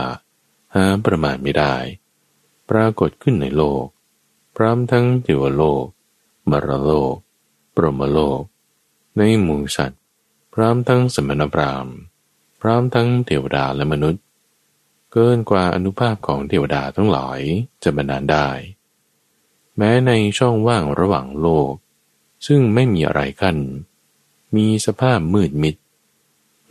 [0.75, 1.75] หาประมาณไม่ได้
[2.69, 3.85] ปรากฏขึ้นในโลก
[4.55, 5.85] พร้อมทั้งเทวโลก
[6.49, 7.15] มรโลก
[7.75, 8.41] ปรมโลก
[9.17, 10.01] ในหมู่สัตว์
[10.53, 11.95] พร้อมทั้งสมณพราหมณ์
[12.61, 14.23] พร้อมทั้งเทวดาและมนุษย์
[15.11, 17.39] เกินกว่าอนุภาพของเทวดาทั้งหลาย
[17.83, 18.49] จะบรรดาลได้
[19.77, 21.71] แม้ในช่องว่างระหว่างโลก
[22.47, 23.57] ซึ่งไม่มีอะไรกั้น
[24.55, 25.75] มีสภาพมืดมิด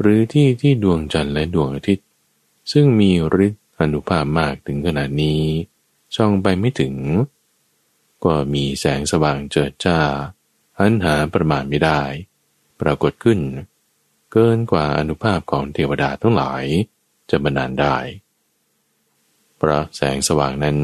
[0.01, 2.07] หรือที่ที่ดวงจันทร์และดวงอาทิตย์
[2.73, 3.11] ซึ่งมี
[3.47, 5.43] ฤทธิ์ อนุภาพมากถึงขนาดนี้
[6.17, 6.95] ช่องไปไม่ถึง
[8.25, 10.01] ก็มีแสงสว่างเจิดจ้า
[10.79, 12.03] อันหาประมาณไม่ได้
[12.81, 13.41] ปรากฏขึ้น
[14.33, 16.65] เกินกว่าอนุภาพของเทวดาทั้งหลาย
[17.31, 17.97] จะบรรดาลได้
[19.57, 20.79] เพราะแสงสว่างนั้น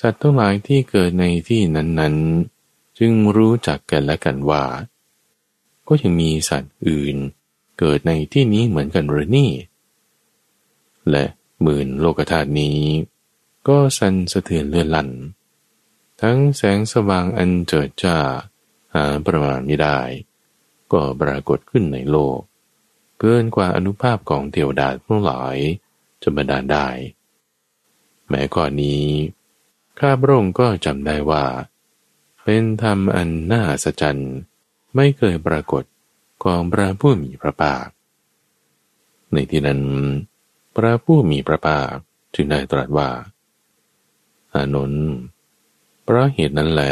[0.00, 2.16] สัตว์ทั้งหลายที่เกิดในที่นั้น
[2.56, 4.64] ๆ จึงรู้จักกันและกันว่า
[5.88, 7.16] ก็ยังมีสัตว์อื่น
[7.78, 9.50] เกิดในที่นี้เหมือนกันหรือนี่
[11.10, 11.24] และ
[11.62, 12.78] หมื่นโลกธาตุนี้
[13.68, 15.10] ก็สั่นสะเทือนเลื่อนลั่น
[16.22, 18.16] ทั้งแสงสว่างอันเจิดจ้า
[18.94, 19.98] หาประมาณไม่ได้
[20.92, 22.38] ก็ปรากฏขึ้นในโลก
[23.18, 25.56] เกินกว่าอนุภาพของเทวดาทั้งหลาย
[26.22, 26.88] จะบรรดาได้
[28.28, 29.06] แม้ก่อนนี้
[29.98, 31.44] ข้าพระองค์ก็จำได้ว่า
[32.42, 34.04] เป็นธรรมอันน่าสะใจ
[34.94, 35.84] ไม่เคยปรากฏ
[36.44, 37.86] ของพระผู้มีพระภาค
[39.32, 39.80] ในที่นั้น
[40.76, 41.94] พระผู้มีพระภาค
[42.34, 43.10] จึงได้ตรัสว่า
[44.54, 45.08] อานนท์
[46.04, 46.82] เพราะเหตุนั้นแหล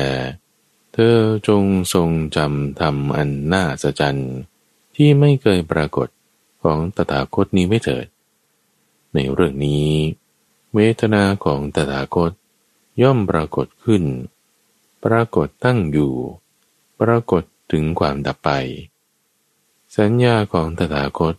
[0.92, 1.16] เธอ
[1.48, 1.62] จง
[1.94, 4.02] ทรงจำธรรมอันน่าสะใจ
[4.94, 6.08] ที่ไม่เคยปรากฏ
[6.62, 8.06] ของตถาคตนี้ไม่เถิด
[9.14, 9.88] ในเรื่องนี้
[10.74, 12.32] เวทนาของตถาคต
[13.02, 14.04] ย่อมปรากฏขึ้น
[15.04, 16.12] ปรากฏตั้งอยู่
[17.00, 17.42] ปรากฏ
[17.72, 18.50] ถึงความดับไป
[19.96, 21.34] สัญญาของตถาคต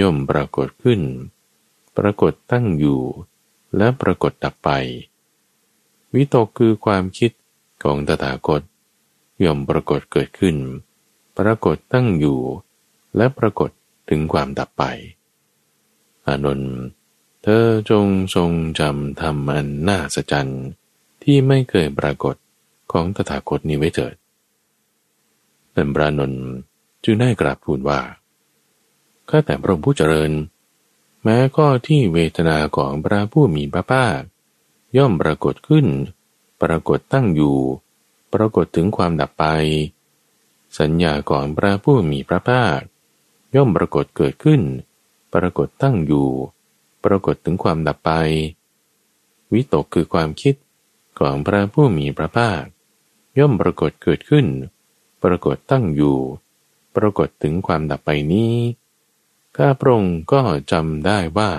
[0.00, 1.00] ย่อมปรากฏขึ้น
[1.96, 3.00] ปรากฏตั้งอยู่
[3.76, 4.70] และปรากฏดับไป
[6.14, 7.30] วิตกคือความคิด
[7.82, 8.62] ของตถาคต
[9.44, 10.56] ย่อมปรากฏเกิดขึ้น
[11.38, 12.40] ปรากฏตั้งอยู่
[13.16, 13.70] และปรากฏ
[14.08, 14.84] ถึงความดับไป
[16.26, 16.74] อานนท์
[17.42, 20.34] เธอจงทรงจำธรรมอันน่าสะใจ
[21.22, 22.36] ที่ไม่เคยปรากฏ
[22.92, 24.14] ของตถาคตนี้ไว้เถิด
[25.72, 26.44] เป็นพระนนท์
[27.04, 28.00] จึงได้กราบทูลว่า
[29.28, 30.30] ข้าแต่พระองค์ผู้เจริญ
[31.24, 34.20] แม้ข้อที่เวทนาของพระผู้มีพระภาค
[34.96, 35.86] ย่อมปรากฏขึ้น
[36.62, 37.58] ปรากฏตั้งอยู่
[38.32, 39.44] ปรากฏถึงความดับไป
[40.78, 42.80] สัญญาของพระผู้มีพระภาค
[43.54, 44.62] ย่อมปรากฏเกิดขึ้น
[45.34, 46.28] ปรากฏตั้งอยู่
[47.04, 48.10] ปรากฏถึงความดับไป
[49.52, 50.54] วิตกคือความคิด
[51.18, 52.62] ของพระผู้มีพระภาค
[53.38, 54.46] ย่อมปรากฏเกิดขึ้น
[55.22, 56.18] ปรากฏตั้งอยู่
[56.96, 58.54] ปรากฏถึงความดับไปนี้
[59.56, 61.50] ข้าพระองค์ก็จำได้ว่า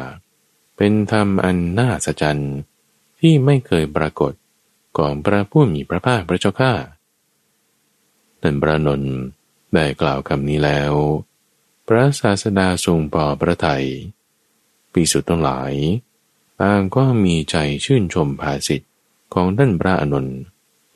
[0.78, 2.26] เป็นธรรมอันน่าสะใจ
[3.20, 4.34] ที่ไม่เคยปรากฏ
[4.98, 6.74] ก่อนพระผู้มีพระภาคพระเจ้าข้า
[8.42, 9.16] ท่านพระนนท์
[9.74, 10.94] ได้กล่าวคำนี้แล้ว
[11.88, 13.86] พระศาสดาทรงปอพระไทย
[14.94, 15.74] ปีสุดทั้งหลาย
[16.62, 18.92] ต่างก็มีใจชื่นชมภาสิทธิ์
[19.34, 20.40] ของท่านพระอนนท์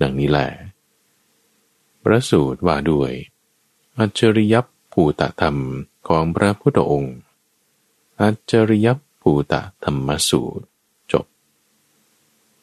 [0.02, 0.50] ดังนี้แหละ
[2.04, 3.12] พระสูตรว่าด้วย
[3.98, 4.56] อัจฉริย
[4.94, 5.58] ภูตธรรม
[6.08, 7.18] ของพระพุทธองค์
[8.22, 8.88] อัจฉริย
[9.22, 10.66] ภูตธรรมสูตร
[11.12, 11.26] จบ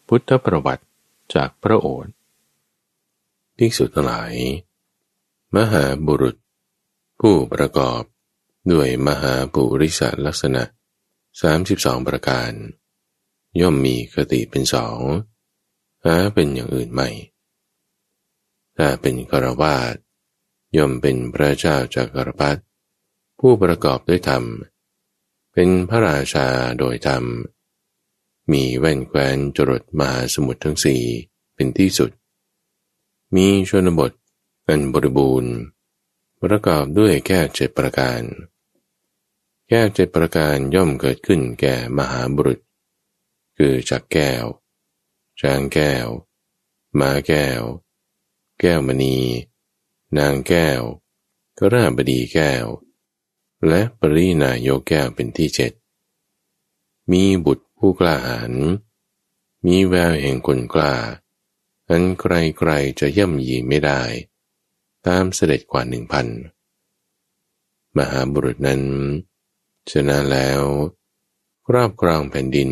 [0.07, 0.85] พุทธประวัติ
[1.35, 2.15] จากพระโอษฐ์
[3.57, 4.33] ภิกษุทั้งหลาย
[5.57, 6.37] มหาบุรุษ
[7.21, 8.03] ผู้ประกอบ
[8.73, 10.63] ด้วยมหาปุริสลักษณะ
[11.35, 12.53] 32 ประการ
[13.61, 14.99] ย่อมมีคติเป็นสอง
[16.05, 17.09] หาเป็นอย่างอื่นไม่
[18.77, 19.95] ถ้าเป็นคารวาส
[20.77, 22.59] ย่อมเป็นพระเจ้าจากกรพัด
[23.41, 24.45] ผู้ประกอบด้วยธรรม
[25.53, 27.25] เป็นพระราชาโดยธรรม
[28.53, 31.03] มีแว่นแควนจรดมาสมุทรทั้งสี่
[31.55, 32.11] เป็นที่สุด
[33.35, 34.13] มีชนบท
[34.69, 35.55] อันบริบูรณ์
[36.43, 38.23] ประกอบด้วยแก้เจ็ดประการ
[39.69, 42.59] แก้เจ็ดประการย่อมเกิดขึ้นแก่มหาบุรุษ
[43.57, 44.45] คือจักแก้ว
[45.41, 46.07] จางแก้ว
[47.01, 47.63] มาแก้ว
[48.61, 49.19] แก้วมณี
[50.19, 50.81] นางแก้ว
[51.59, 52.65] กราบดีแก้ว
[53.69, 55.73] และปรีนายกแก้วเป็นที่เจ็ด
[57.13, 58.53] มีบุตรผู้กล้าหาญ
[59.67, 60.95] มีแววแห่งคนกล้า
[61.89, 64.03] อันใครๆจะย่ำยีไม่ได้
[65.07, 66.27] ตามเสด็จกว่าหนึ่งพัน
[67.97, 68.83] มหาบุรุษนั้น
[69.91, 70.63] ชนะแล้ว
[71.69, 72.71] ครอบครองแผ่นดิน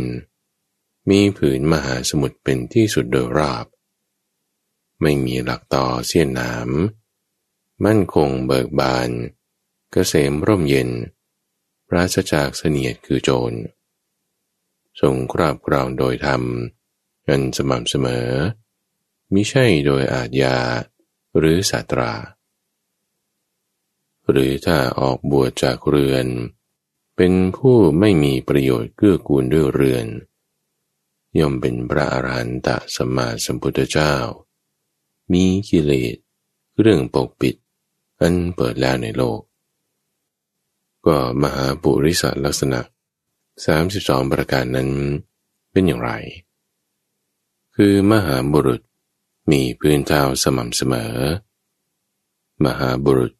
[1.11, 3.67] มีผืนมหาสมุทรเป็นที่สุดโดยรอบ
[5.01, 10.91] ไม่มีหลักต่อเสี้ยนน้ำมั่นคงเบิกบานเกษมร่มเย็น
[11.89, 13.53] ปราศจากเสนียดคือโจร
[15.01, 16.43] ทรงครอบครองโดยธรรม
[17.27, 18.29] กันสม่ำเสมอ
[19.33, 20.57] มิใช่โดยอาทยา
[21.39, 22.13] หรือสาตรา
[24.31, 26.27] หรือถ้าออกบวชจากเรือน
[27.17, 30.07] เป็นผู้ไม่มีประโยชน์เกื้อกูลด้วยเรือน
[31.39, 34.15] ย่อมเป็นพระอรหันตสมมาสัมพุทธเจ้า
[35.33, 36.17] มีกิเลส
[36.81, 37.57] เรื่องปกปิด
[38.21, 39.41] อันเปิดแล้วในโลก
[41.07, 42.81] ก็มหาปุริสลักษณะ
[43.57, 44.91] 32 ประการนั้น
[45.71, 46.11] เป็นอย่างไร
[47.77, 48.81] คือมหาบุรุษ
[49.51, 51.15] มีพื้นเท้าสม่ำเสมอ
[52.65, 53.33] มหาบุรุษ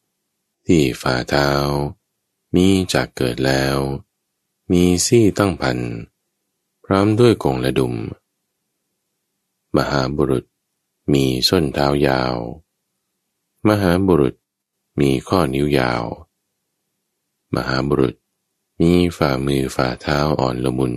[0.67, 1.49] ที่ฝ่าเท้า
[2.55, 3.77] มีจากเกิดแล้ว
[4.73, 5.79] มีซี่ตั้งพัน
[6.85, 7.95] พร้อมด้วยกงและดุม
[9.77, 10.45] มหาบุรุษ
[11.13, 12.37] มีส้นเท้ายาว
[13.69, 14.35] มหาบุรุษ
[15.01, 16.03] มีข้อนิ้วยาว
[17.57, 18.15] มหาบุรุษ
[18.81, 20.95] มีฝ่ามือฝ่าเท้าอ่อนละมุน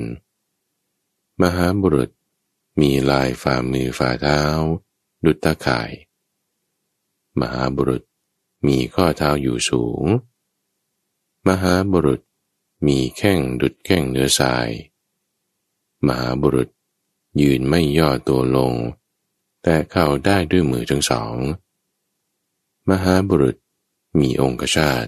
[1.42, 2.10] มหาบุรุษ
[2.80, 4.42] มีลายฝ่ามือฝ่าเท้า
[5.26, 5.92] ดุจตาข่าย
[7.40, 8.04] มหาบุรุษ
[8.68, 10.06] มีข้อเท้าอยู่สูง
[11.48, 12.22] มหาบุรุษ
[12.88, 14.70] มีแข้งดุจแข้งเนื้อทราย
[16.08, 16.70] มหาบุรุษ
[17.42, 18.74] ยืนไม่ย่อตัวลง
[19.64, 21.36] แต่เข้าได้ด้วยมือทั้งสอง
[22.90, 23.56] มหาบุรุษ
[24.20, 25.06] มีองคชาต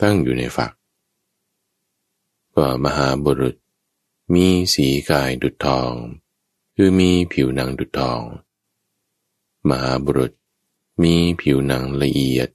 [0.00, 0.72] ตั้งอยู่ในฝัก
[2.56, 3.56] ก็มหาบุรุษ
[4.32, 5.92] มีสีกายดุจทอง
[6.74, 8.22] คือมีผิวหนังดุจทอง
[9.68, 10.32] มหาบุรุษ
[11.02, 12.48] มีผิวหนังละเอียด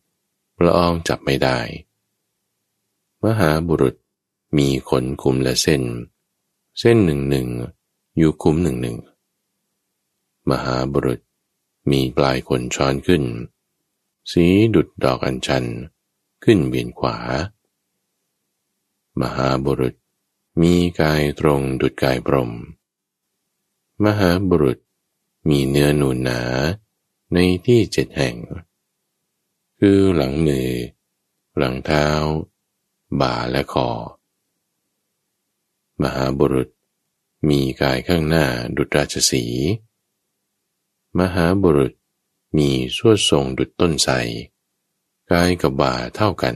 [0.63, 1.59] ละอองจับไม่ได้
[3.23, 3.95] มหาบุรุษ
[4.57, 5.83] มีขนคุมและเส้น
[6.79, 7.47] เส้นหนึ่งหนึ่ง
[8.17, 8.97] อยู่คุ้มหนึ่งหนึ่ง
[10.49, 11.19] มหาบุรุษ
[11.91, 13.23] มีปลายขนช้อนขึ้น
[14.31, 15.65] สีดุดดอกอัญชัน
[16.43, 17.17] ขึ้นเวียนขวา
[19.21, 19.95] มหาบุรุษ
[20.61, 22.51] มีกายตรงดุจกายพรม
[24.03, 24.79] มหาบุรุษ
[25.49, 26.41] มีเนื้อหนูหนา
[27.33, 28.35] ในที่เจ็ดแห่ง
[29.79, 30.69] คือหลังมือ
[31.57, 32.05] หลังเท้า
[33.19, 33.89] บ่าและคอ
[36.01, 36.69] มหาบุรุษ
[37.47, 39.43] มีกายข้างหน้าดุจราชสี
[41.19, 41.93] มหาบุรุษ
[42.57, 44.13] มีสวทรงดุจต้นไทร
[45.31, 46.55] กายกับบ่าเท่ากัน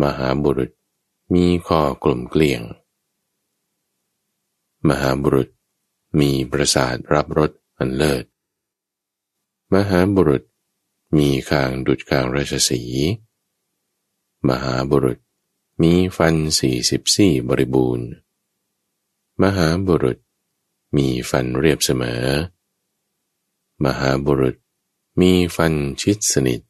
[0.00, 0.70] มหาบุรุษ
[1.34, 2.62] มีคอกลุ่มเกลียง
[4.88, 5.48] มหาบุรุษ
[6.20, 8.24] มีประสาทรับรสอันเลิศ
[9.74, 10.42] มหาบุรุษ
[11.16, 12.82] มีคางดุจคางราชสี
[14.48, 15.18] มหาบุรุษ
[15.82, 18.08] มีฟันสี่สิบสี่บริบูรณ์
[19.42, 20.18] มหาบุรุษ
[20.96, 22.24] มีฟันเรียบเสมอ
[23.84, 24.56] มหาบุรุษ
[25.20, 26.60] มีฟันชิดสนิท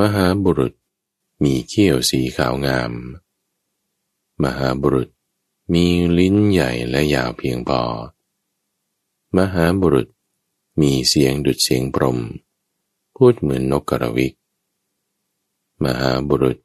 [0.00, 0.74] มหาบุรุษ
[1.42, 2.92] มีเขี้ยวสีขาวงาม
[4.42, 5.08] มหาบุรุษ
[5.72, 5.84] มี
[6.18, 7.82] ลิ้นใหญ่และยาวเพียงพอ
[9.36, 10.08] มหาบุรุษ
[10.80, 12.18] มีเสียงดุดเสียงพรม
[13.16, 14.34] พูดเหมือนนกกระวิก
[15.84, 16.58] มหาบุรุษ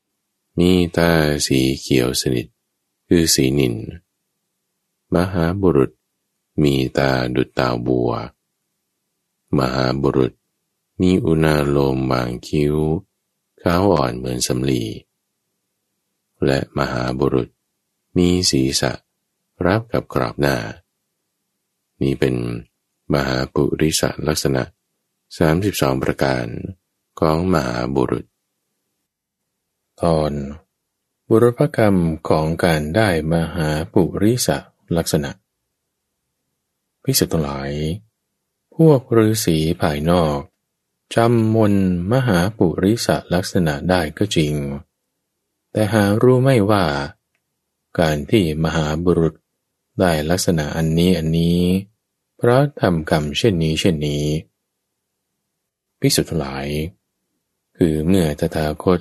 [0.60, 1.12] มีตา
[1.46, 2.48] สีเขียวสนิท
[3.08, 3.76] คือสีนิน
[5.14, 5.92] มหาบุรุษ
[6.62, 8.12] มีตาดุดตาบัว
[9.58, 10.34] มหาบุรุษ
[11.02, 12.76] มีอุณาโลมบางคิ้ว
[13.62, 14.84] ขาวอ่อนเหมือนสำลี
[16.46, 17.50] และมหาบุรุษ
[18.18, 18.92] มีศีรษะ
[19.68, 20.58] รับกับกรอบหน้า
[22.02, 22.36] นี่เป็น
[23.14, 24.64] มหาปุริสลักษณะ
[25.34, 26.46] 32 ประการ
[27.20, 28.26] ของมหาบุรุษ
[30.02, 30.32] ตอน
[31.30, 31.98] บุรพกรรม
[32.30, 34.50] ของการได้มหาปุริส
[34.98, 35.32] ลักษณะ
[37.04, 37.72] พิสุทั้งหลาย
[38.76, 40.38] พวกฤาษีภายนอก
[41.16, 41.74] จำมน
[42.12, 44.54] มหาปุริสลักษณะได้ก็จริง
[45.72, 46.86] แต่หารู้ไม่ว่า
[48.00, 49.34] การที่มหาบุรุษ
[50.00, 51.60] ได้ลักษณะอันนี้อันนี้
[52.38, 54.26] เพราะทำกรรมเช่นนี้เช่นนี้
[56.00, 56.68] พิสุทธิ์หลาย
[57.78, 59.00] คือเมื่อตถาคต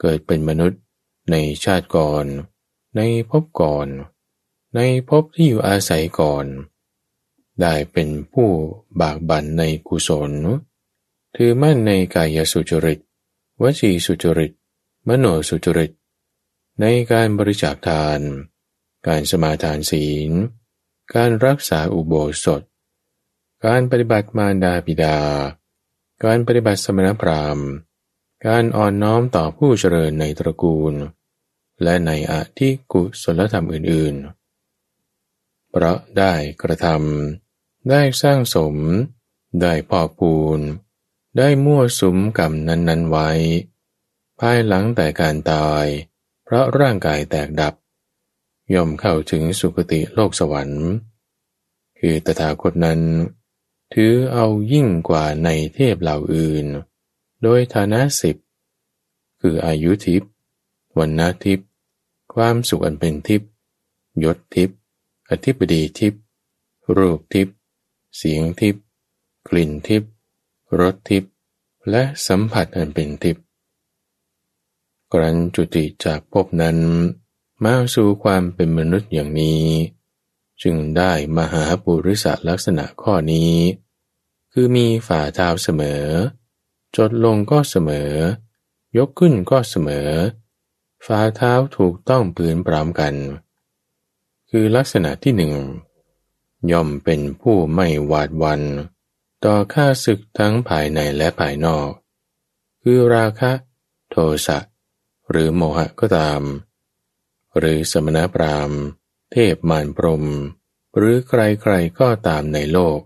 [0.00, 0.80] เกิดเป็นมนุษย์
[1.30, 2.24] ในชาติก่อน
[2.96, 3.00] ใน
[3.30, 3.88] ภพก่อน
[4.74, 6.46] ในภพที่อยู่อาศัยก่อน
[7.60, 8.48] ได้เป็นผู้
[9.00, 10.32] บากบั่นในกุศล
[11.34, 12.98] ถือมั่นในกายสุจริต
[13.62, 14.52] วจีสุจริต
[15.08, 15.92] มโนสุจริต
[16.80, 18.20] ในการบริจาคทาน
[19.06, 20.30] การสมาทานศีล
[21.14, 22.62] การรักษาอุโบสถ
[23.66, 25.18] การปฏิบัติมารดาบิดา
[26.24, 27.68] การปฏิบัติสมณพราหมณ์
[28.46, 30.94] การอ่อนน้อมต่อผู้เจริญในตระกูล
[31.82, 34.14] และในอธิกุศลธรรมอื่น
[34.92, 38.76] ๆ เพราะได้กระทำได้สร้างสม
[39.60, 40.60] ได้พอปูน
[41.38, 43.30] ได้มั่วสุมกรรมนั้น ๆ ไว้
[44.40, 45.86] ภายหลังแต่การตาย
[46.44, 47.74] เพราะร่างกายแตกดับ
[48.74, 50.86] ย่อมเข้าถึงสุคติโลกสวรรค์
[51.98, 53.00] คือตถาคตนั้น
[53.94, 56.66] ถือเอายิ่งกว่าในเทพเหล่าอื่น
[57.42, 58.36] โดยฐานะสิบ
[59.40, 60.30] คืออายุทิพย์
[60.98, 61.68] วันนาทิพย์
[62.34, 63.50] ความสุขอันเป็นทิพย์
[64.24, 64.78] ยศทิพย์
[65.30, 66.22] อธิปดีทิพย์
[66.96, 67.54] รูปทิพย์
[68.16, 68.82] เสียงทิพย์
[69.48, 70.10] กลิ่นทิพย์
[70.80, 71.32] รสทิพย์
[71.90, 73.43] และสัมผัสอันเป็นทิพย์
[75.14, 76.78] ครั้นจุติจากภพนั้น
[77.64, 79.64] มาสู่ความเป็นมนุษย์อย่างนี้
[80.62, 83.54] จึงได้มหาปุริสลักษณะข้อนี้
[84.52, 86.04] คือมีฝ่าเท้าเสมอ
[86.96, 88.10] จดลงก็เสมอ
[88.96, 90.08] ยกขึ้นก็เสมอ
[91.06, 93.14] ฝ่าเท้าถูกต้องปืนพร้อมกัน
[94.50, 95.54] คือลักษณะที่หนึ่ง
[96.70, 98.60] ย่อมเป็นผู้ไม่หวาดวัน
[99.44, 101.90] ต่อข้าศึกทั้งภายในและภายนอก
[102.82, 103.52] คือราคะ
[104.10, 104.58] โทสะ
[105.30, 106.42] หรือโมหะก็ตาม
[107.58, 108.80] หรือสมณพราหมณ์
[109.32, 110.24] เทพมารพรม
[110.96, 112.98] หรือใครๆก็ตามในโลก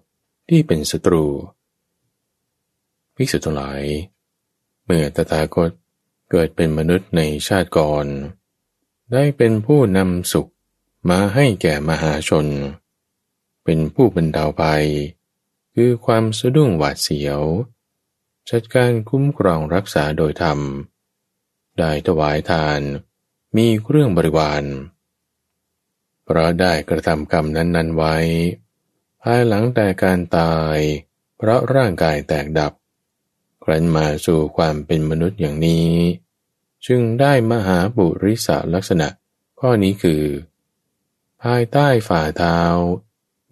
[0.49, 1.27] ที่เป็นศัตรู
[3.15, 3.83] ภิกษุทั้งหลาย
[4.85, 5.71] เมื่อตถาคต
[6.31, 8.07] เกิดเป็นมนุษย์ในชาติก่อน
[9.13, 10.51] ได้เป็นผู้นำสุข
[11.09, 12.47] มาให้แก่มหาชน
[13.65, 14.87] เป็นผู้บรรเทาภัย
[15.75, 17.43] คือความสะดุ้งหวาดเสียว
[18.51, 20.59] จัดการคุ้มครองรักษาโดยธรรม
[21.79, 22.81] ได้ถวายทาน
[23.57, 24.65] มีเครื่องบริวาร
[26.25, 28.17] เพราะได้กระทำกรรมนั้นๆไว้
[29.23, 30.79] ภายหลังแต่การตาย
[31.37, 32.73] เพราะร่างกายแตกดับ
[33.63, 35.89] ครั้นมาสู่ความเป็นมนุษย์อย่างนี้
[36.87, 39.09] จึงได้มหาบุริสลักษณะ
[39.61, 40.23] ข้อนี้คือ
[41.43, 42.59] ภายใต้ฝ่าเท้า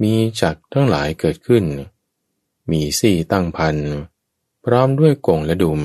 [0.02, 1.64] มีจักทั้งหลายเกิดขึ้น
[2.70, 3.76] มีสี่ตั้งพัน
[4.64, 5.80] พร้อมด้วยกงและดุม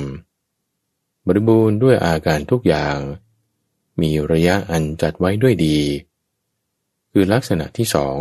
[1.25, 2.97] บริบูรณ์ด้วยอาการทุกอย่าง
[4.01, 5.77] มีระยะอันจัดไว้ด้วยดี
[7.11, 8.19] คือลักษณะที่สอง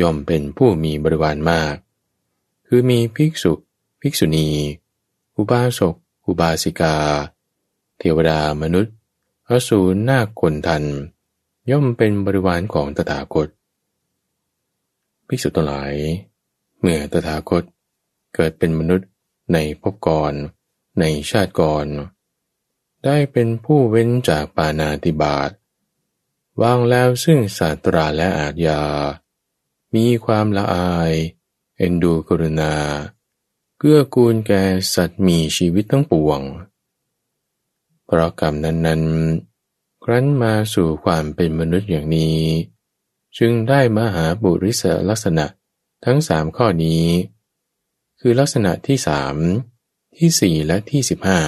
[0.00, 1.74] ย่อมเป็นผู้มีบริวารมาก
[2.66, 3.52] คือมีภิกษุ
[4.00, 4.48] ภิกษุณี
[5.36, 5.94] อุบาสก
[6.26, 6.96] อุบาสิกา
[7.98, 8.94] เทวดามนุษย์
[9.48, 10.84] อสูรนาคคนทัน
[11.70, 13.48] ย่อมเป็นบริวารของตถาคต
[15.28, 15.92] ภิกษุทั้งหลาย
[16.80, 17.62] เมื่อตถาคต
[18.34, 19.08] เกิดเป็นมนุษย์
[19.52, 20.34] ในภพก่อน
[20.98, 21.86] ในชาติก่อน
[23.04, 25.50] ได้เป็นผู้เว้นจากปานาติบาต
[26.62, 28.82] วางแล้วซึ่งศาสตราและอาทยา
[29.94, 31.12] มีความละอาย
[31.76, 32.74] เอ็นดูกรุณา
[33.78, 34.62] เกื้อกูลแก่
[34.94, 36.40] สัตว์มีชีวิตทั้งปวง
[38.04, 42.40] เพราะกรรมนั้นๆ ครั้นมาสู่ความเป็นมนุษย์อย่างนี้
[43.38, 45.46] จึงได้มหาบุริสลักษณะ
[46.04, 47.04] ทั้งสามข้อนี้
[48.20, 49.36] คือลักษณะที่สาม
[50.16, 51.40] ที่สี่และที่สิบห้า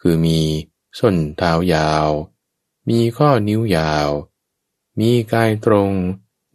[0.00, 0.40] คือมี
[0.98, 2.08] ส้นเท้ายาว
[2.90, 4.08] มีข้อนิ้วยาว
[5.00, 5.90] มีกายตรง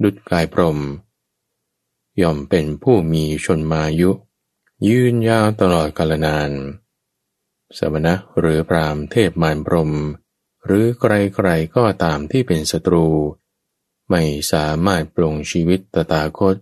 [0.03, 0.79] ดุดกายพรม
[2.21, 4.11] ย่อมเป็นผู้มีชนมายุ
[4.87, 6.51] ยืนยาวตลอดกาลนาน
[7.77, 9.91] สมณะหรือพรามเทพมารพรม
[10.65, 13.07] หรือใครๆก็ตามที่เป็นศัตรู
[14.09, 16.55] ไม่สามารถปรงชีวิตตถาคต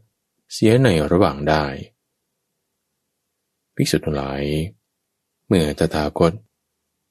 [0.54, 1.66] เสียในระหว่างได้
[3.76, 4.44] ภิกษุทั้งหลาย
[5.48, 6.34] เมื่อตถาคต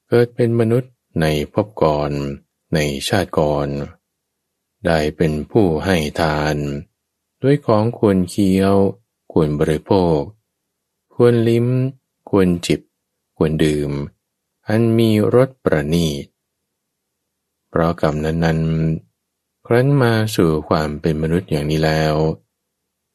[0.08, 2.10] เกิดเป็นมนุษย์ในภพก่อน
[2.74, 3.68] ในชาติก่อน
[4.86, 6.56] ได้เป็นผู้ให้ทาน
[7.42, 8.74] ด้วยของควรเคี้ยว
[9.32, 10.18] ควรบริโภค
[11.14, 11.66] ควรลิ้ม
[12.30, 12.80] ควรจิบ
[13.36, 13.90] ควรดื่ม
[14.68, 16.24] อันมีรสประณีต
[17.68, 18.60] เพราะกรรมนั้น
[19.66, 22.14] ครั้นมาสู่ความเป็นมนุษย์อย่างนี้แล้ว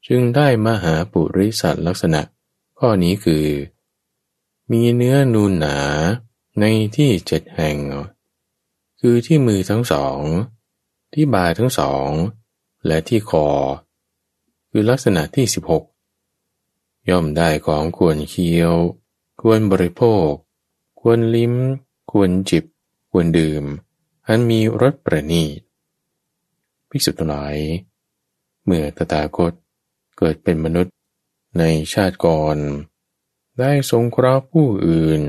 [0.07, 2.21] จึงได้มหาปุริสัตลักษณะ
[2.83, 3.45] ข้อนี้คือ
[4.71, 5.77] มีเนื้อนูนหนา
[6.59, 6.65] ใน
[6.95, 7.77] ที่เจ็ดแห่ง
[8.99, 10.19] คือที่มือทั้งสอง
[11.13, 12.09] ที่บ่าทั้งสอง
[12.87, 13.47] และที่คอ
[14.69, 15.83] คือลักษณะที่สิบหก
[17.09, 18.73] ย่อมได้ของควรเคี้ยว
[19.41, 20.27] ควรบริโภค
[21.01, 21.53] ควรลิ้ม
[22.11, 22.63] ควรจิบ
[23.11, 23.63] ควรดื่ม
[24.27, 25.59] อันมีรสประณีต
[26.89, 27.55] ภิกษุทั้งหลาย
[28.65, 29.53] เมื่อตถาคต
[30.17, 30.93] เกิดเป็นมนุษย์
[31.57, 32.57] ในชาติก่อน
[33.59, 35.21] ได้สงเคราะห์ผู้อื่น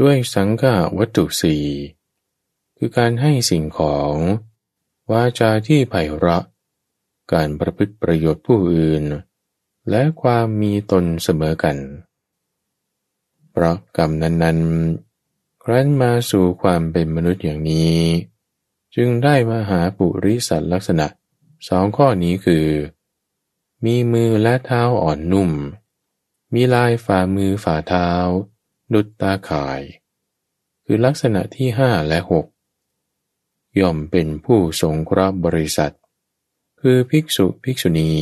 [0.00, 1.64] ด้วยสังฆาวัตถุสี่
[2.76, 4.14] คือการให้สิ่งของ
[5.10, 6.44] วาจาที่ไพเราะ
[7.32, 9.04] การประพฤติประโยชน์ผู้อื่น
[9.90, 11.76] และความมีตนเสมอกัน
[13.50, 17.98] เพราะกรรมนั้นๆ ครั้นมาสู่ความเป็นมนุษย์อย่างนี้
[18.94, 21.06] จึงได้มาหาปุริสัตลักษณะ
[21.68, 22.66] สองข้อนี้คือ
[23.84, 25.50] มีมือและเท้าอ่อนนุ่ม
[26.54, 28.08] มีลายฝ่ามือฝ่าเท้า
[28.92, 29.80] ดุดตาข่าย
[30.84, 32.46] คือลักษณะที่ห้าและหก
[33.80, 35.94] ย่อมเป็นผู้สงเคราะห์บริษัท
[36.80, 38.12] คือภิกษุภิกษุณี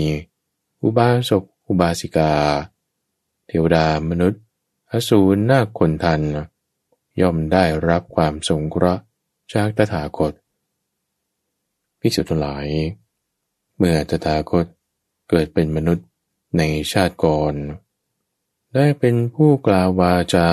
[0.83, 2.33] อุบาสกอุบาสิกา
[3.47, 4.43] เทวดามนุษย์
[4.91, 6.23] อสูรนาคคนทัน
[7.21, 9.03] ย่อมได้รับความสงเคราะห์
[9.53, 10.33] จากตถาคต
[12.01, 12.67] ภิกษุทั้งหลาย
[13.77, 14.67] เมื่อตถาคต
[15.29, 16.07] เกิดเป็นมนุษย์
[16.59, 16.63] ใน
[16.93, 17.55] ชาติก่อน
[18.75, 20.49] ได้เป็นผู้กล่าววาจา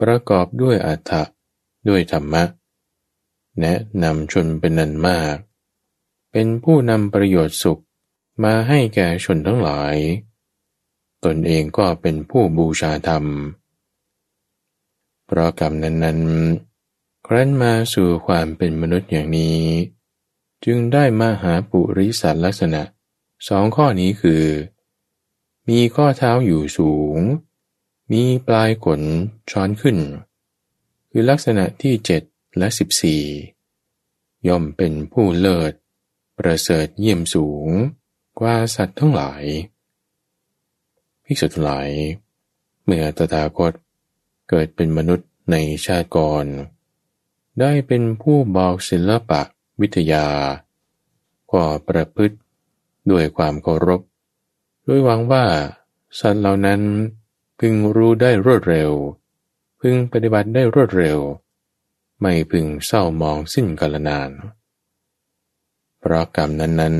[0.00, 1.22] ประกอบด้วยอัฏฐะ
[1.88, 2.44] ด้วยธรรมะ
[3.60, 5.36] แนะนำชนเป็นนันมาก
[6.32, 7.82] เป็นผู้นำประโยชน์สุข
[8.44, 9.96] มาให้แก่ชนทั้งหลาย
[11.24, 13.24] ตนเองก็เป็นผู้บูชาธรรม
[15.26, 19.60] เพราะกรรมนั้นๆ ครั้นมาสู่ความเป็นมนุษย์อย่างนี้
[20.64, 22.82] จึงได้มาหาปุริสัตลักษณะ
[23.48, 24.44] สองข้อนี้คือ
[25.68, 27.18] มีข้อเท้าอยู่สูง
[28.12, 29.02] มีปลายขน
[29.50, 29.98] ช้อนขึ้น
[31.10, 32.22] คือลักษณะที่เจ็ด
[32.58, 33.22] และสิบสี่
[34.48, 35.72] ย่อมเป็นผู้เลิศ
[36.38, 37.68] ประเสริฐเยี่ยมสูง
[38.38, 39.44] กว่าสัตว์ทั้งหลาย
[41.24, 41.88] ภิกษุทั้งหลาย
[42.84, 43.72] เมื่อตถาคต
[44.48, 46.46] เกิดเป็นมนุษย์ในชาติก่อน
[47.60, 49.42] ได้เป็นผู้บอกศิลปะ
[49.80, 50.26] วิทยา
[51.52, 52.36] ก็ประพฤติ
[53.10, 54.00] ด้วยความเคารพ
[54.86, 55.44] ด้วยหวังว่า
[56.18, 56.80] สัตว์เหล่านั้น
[57.58, 58.90] พึงรู้ได้รวดเร็ว
[59.80, 61.18] พึงปฏิบัติได้รวดเร็ว
[62.20, 64.30] ไม่พึงเศร้ามองสิ้นกาลนาน
[66.00, 66.96] เพราะกรรมนั้น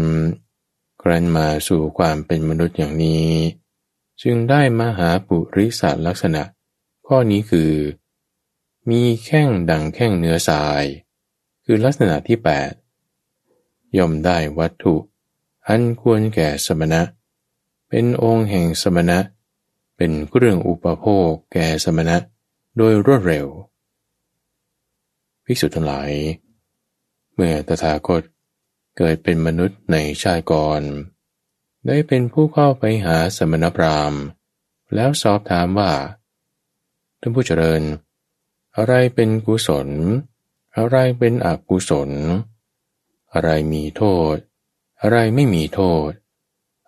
[0.51, 3.29] ๆ ครั้นมาสู่ความเป็นมนุษย์อย่างนี้
[4.23, 6.43] จึงได้มาหาปุริสัตลักษณะ
[7.07, 7.73] ข้อนี้คือ
[8.91, 10.85] มีแข้งดังแข้งเนื้อสาย
[11.65, 12.39] คือลักษณะที่
[13.17, 14.97] 8 ย่อมได้วัตถุ
[15.69, 17.01] อันควรแก่สมณะ
[17.89, 19.19] เป็นองค์แห่งสมณะ
[19.97, 22.17] เป็นเครื่องอุปโภคแก่สมณะ
[22.77, 23.47] โดยรวดเร็ว
[25.45, 26.11] ภิกษุทั้งหลาย
[27.35, 28.23] เมื่อตถาคต
[28.97, 30.83] เกิดเป็นมนุษย์ในชาติก่อน
[31.87, 34.21] ได้เป็นผู้เข้าไปหาสมณพราหมณ์
[34.95, 35.93] แล้วสอบถามว่า
[37.21, 37.83] ท่านผู้เจริญ
[38.77, 39.89] อะไรเป็นกุศล
[40.77, 42.11] อะไรเป็นอกุศล
[43.33, 44.03] อะไรมีโท
[44.35, 44.37] ษ
[45.07, 46.11] อะไรไม่มีโทษ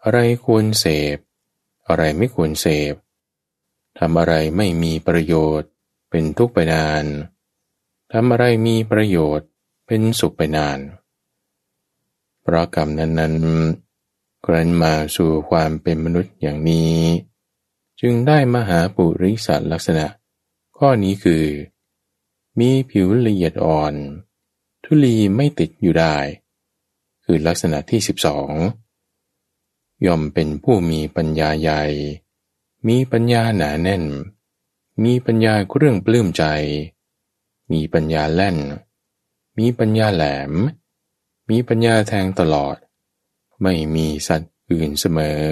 [0.04, 1.16] อะไรควรเสพ
[1.88, 2.94] อะไรไม่ควรเสพ
[3.98, 5.70] ทำอะไรไม่มีประโยชน์
[6.10, 7.04] เป็นทุกข์ไปนาน
[8.12, 9.48] ทำอะไรมีประโยชน์
[9.86, 10.78] เป็นสุขไปนาน
[12.42, 16.96] เพราะกรรมนั้นๆ กรันมาสู่ความเป็นมนุษย์อย่างนี้
[18.00, 20.06] จึงได้มาหาปุริสัตลักษณะ
[20.76, 21.44] ข้อนี้คือ
[22.58, 23.94] มีผิวละเอียดอ่อน
[24.84, 26.16] ทุลีไม่ติดอยู่ได้
[27.28, 28.50] คือลักษณะที่สิบสอง
[30.06, 31.82] ย่อมเป็นผู้มีปัญญาใหญ่
[32.88, 34.04] มีปัญญาหนาแน่น
[35.04, 36.44] มีปัญญาเรื่องปลื้มใจ
[37.72, 38.58] มีปัญญาแล่น
[39.58, 40.52] มีปัญญาแหลม
[41.50, 42.76] มีปัญญาแทงตลอด
[43.62, 45.42] ไม่มีสัตว์อื่นเสมอ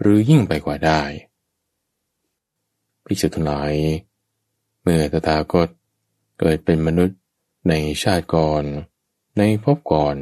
[0.00, 1.02] หรือยิ่งไปกว่าได้
[3.04, 3.74] พิสุทั้งหลาย
[4.82, 5.68] เมื่อตถาคต
[6.38, 7.18] เกิดเป็นมนุษย์
[7.68, 8.64] ในชาติก่อน
[9.38, 10.16] ในภพก่อน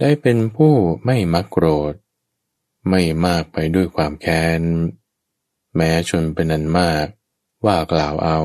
[0.00, 0.74] ได้เป็นผู้
[1.04, 1.94] ไม่มักโกรธ
[2.90, 4.62] ไม่มากไปด้วยความแค้น
[5.76, 7.06] แม้ชนเป็นนันมาก
[7.66, 8.40] ว่ากล่าวเอา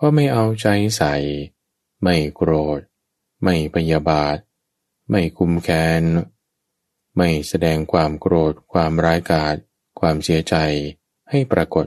[0.00, 1.14] ก็ไม่เอาใจใส่
[2.02, 2.80] ไม่โกรธ
[3.42, 4.36] ไม่พยาบาท
[5.10, 6.02] ไม่คุมแค้น
[7.16, 9.56] ไม่แสดงความโกรธ ความร้ายกาจ
[10.00, 10.54] ความเสียใจ
[11.30, 11.86] ให้ปรากฏ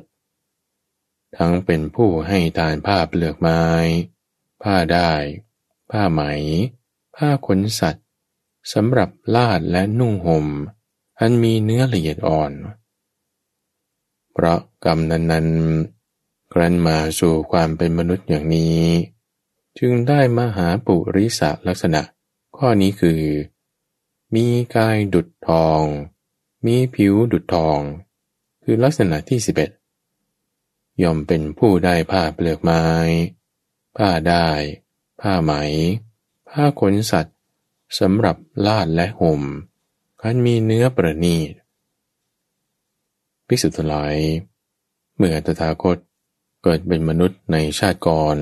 [1.37, 3.63] ทั้งเป็นผู้ให้ทานผ้าเปลือกไม้
[4.63, 5.11] ผ้าได้
[5.91, 6.21] ผ้าไหม
[7.15, 8.05] ผ้าขนสัตว์
[8.73, 10.47] สำหรับลาดและนุ่งหม่ม
[11.19, 12.51] อันมีเนื้อละเอียดอ่อน
[14.31, 18.83] เพราะกรรมนั้นๆครั้นมาสู่ความเป็นมนุษย์อย่างนี้
[19.77, 22.01] จึงได้มาหาปุริสลักษณะ
[22.57, 23.21] ข้อนี้คือ
[24.35, 25.81] มีกายดุดทอง
[26.65, 27.79] มีผิวดุดทอง
[28.63, 29.71] คือลักษณะที่สิบเอ็ด
[31.03, 32.83] ย่อมเป็นผู้ได้ผ้าเปลือกไม้
[33.97, 34.49] ผ้าได้
[35.21, 35.53] ผ้าไหม
[36.49, 37.30] ผ้าขนสัตว์
[37.99, 39.41] สำหรับลาดและห่ม
[40.21, 41.51] คันมีเนื้อประณีต
[43.47, 44.15] ภิกษุทั้งหลาย
[45.15, 45.97] เมื่อตถาคต
[46.63, 48.37] เกิดเป็นมนุษย์ในชาติก่อน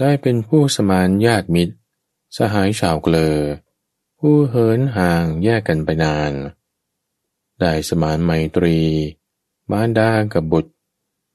[0.00, 1.74] ได้เป็นผู้สมานญาติมิตร
[2.36, 3.36] สหายชาวเกลอ
[4.18, 6.32] ผู้เหินห่างแยกกันไปนาน
[7.60, 8.78] ได้สมานไมตรี
[9.70, 10.72] มารดากับบุตร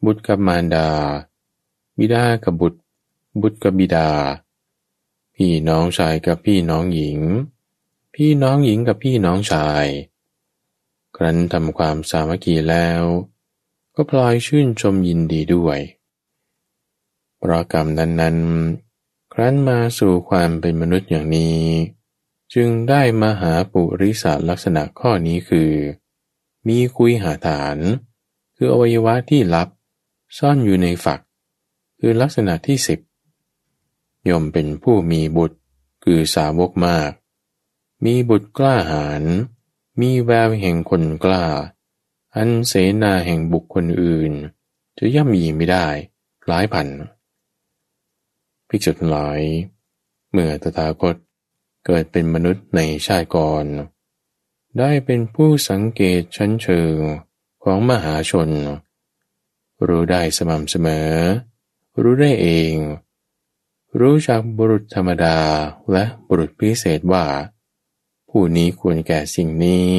[0.05, 0.89] บุตรกับมารดา
[1.97, 2.80] บิดากับบุตร
[3.41, 4.09] บุตรกับบิดา
[5.39, 7.19] พี่น้องชายกับพี่น้องหญิง
[8.15, 9.86] พี่น้องหญิงกับพี่น้องชาย
[11.15, 13.01] ครั้นทำความสามัคคีแล้ว
[13.95, 15.79] ก็พลอยชื่นชมยินดีด้วย
[17.38, 21.61] เพราะกรรมนั้นๆ ครั้นมาสู่ความเป็นมนุษย์อย่างนี้
[22.53, 25.71] จึงได้มาหาปุริสาลักษณะข้อนี้คือ
[26.67, 27.77] มีคุยหาฐาน
[28.55, 29.69] คืออวัยวะที่ลับ
[30.38, 31.19] ซ่อนอยู่ในฝัก
[31.99, 32.99] คือลักษณะที่สิบ
[34.30, 35.57] ย่อมเป็นผู้มีบุตร
[36.03, 37.11] คือสาวกมาก
[38.05, 39.23] มีบุตรกล้าหาญ
[40.01, 41.45] มีแววแห่งคนกล้า
[42.36, 42.73] อันเส
[43.03, 44.32] นาแห่งบุคคลอื่น
[44.97, 45.88] จะย่ำยีไม่ได้
[46.47, 46.88] หลายพัน
[48.67, 49.39] ภิกษุทั้งหลาย
[50.32, 51.15] เมื่อตถาคต
[51.86, 53.65] เกิดเป็นมนุษย์ในชาติก่อน
[54.80, 56.97] ได้เป็นผู้สังเกตชั้นเชิง
[57.63, 58.49] ของมหาชน
[59.88, 61.11] รู้ได้สม่ำเสมอ
[62.01, 62.73] รู้ได้เอง
[64.02, 65.38] รู้จักบุรุษธรรมดา
[65.91, 67.26] และบุรุษพิเศษว่า
[68.30, 69.89] ผู้นี้ควรแก่สิ่งนี้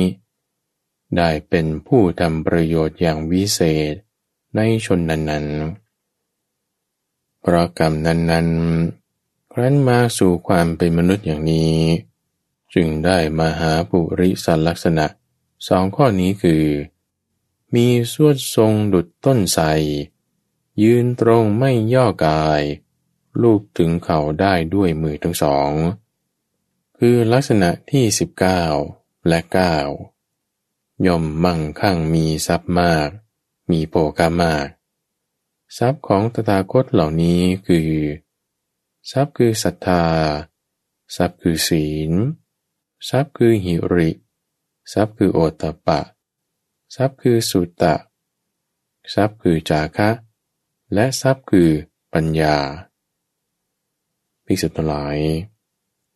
[1.17, 3.61] ได้เป็นผู้ทำประโยชน์อย่างวิเศ
[3.93, 3.95] ษ
[4.57, 11.77] ในชนนั้นๆ เพราะกรรมนั้นๆ ครั้นมาสู่ความเป็นมนุษย์อย่างนี้
[12.75, 15.07] จึงได้มาหาปุริสันลักษณะ
[15.69, 16.65] สองข้อนี้คือ
[17.75, 19.65] มีสวดทรงดุดต้นไทร
[20.83, 22.63] ยืนตรงไม่ย่อกาย
[23.43, 25.71] ลูกถึงเขาได้ด้วยมือทั้งสอง
[26.99, 28.05] คือลักษณะที่
[28.67, 29.41] 19 และ
[30.23, 33.09] 9 ย่อมมั่งคั่งมีทรัพย์มาก
[33.71, 34.67] มีโภคามาก
[35.79, 37.91] ทรัพย์ของตถาคตเหล่านี้คือ
[39.11, 40.05] ทรัพย์คือศรัทธา
[41.17, 42.13] ทรัพย์คือศีล
[43.09, 44.11] ทรัพย์คือหิริ
[44.93, 46.01] ทรัพย์คือโอตตปะ
[46.95, 47.95] ทรัพย์คือสุตตะ
[49.15, 50.11] ทรัพย์คือจาคะ
[50.95, 51.71] และทรัพย์คือ
[52.13, 52.57] ปัญญา
[54.47, 55.17] ภิกษุทั้งหลาย